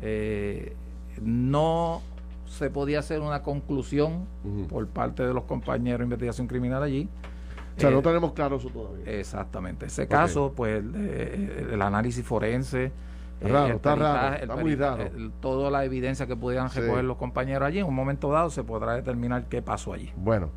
[0.00, 0.74] eh,
[1.20, 2.02] no
[2.46, 4.26] se podía hacer una conclusión
[4.68, 7.08] por parte de los compañeros de investigación criminal allí.
[7.76, 9.04] O sea, no eh, tenemos claro eso todavía.
[9.06, 9.86] Exactamente.
[9.86, 12.92] Ese caso, pues, el, análisis forense.
[13.40, 15.10] Raro, está raro, está muy raro.
[15.40, 18.94] toda la evidencia que pudieran recoger los compañeros allí, en un momento dado se podrá
[18.94, 20.12] determinar qué pasó allí.
[20.16, 20.50] Bueno,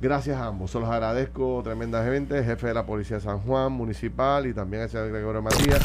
[0.00, 0.70] Gracias a ambos.
[0.70, 2.44] Se los agradezco tremendamente.
[2.44, 5.82] Jefe de la Policía de San Juan, municipal y también al señor Gregorio Matías.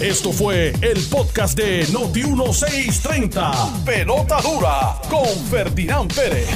[0.00, 3.84] Esto fue el podcast de Noti1630.
[3.84, 6.48] Pelota dura con Ferdinand Pérez.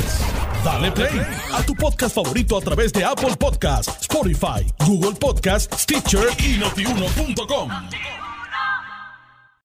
[0.65, 1.21] Dale play
[1.55, 7.71] a tu podcast favorito a través de Apple Podcasts, Spotify, Google Podcasts, Stitcher y notiuno.com.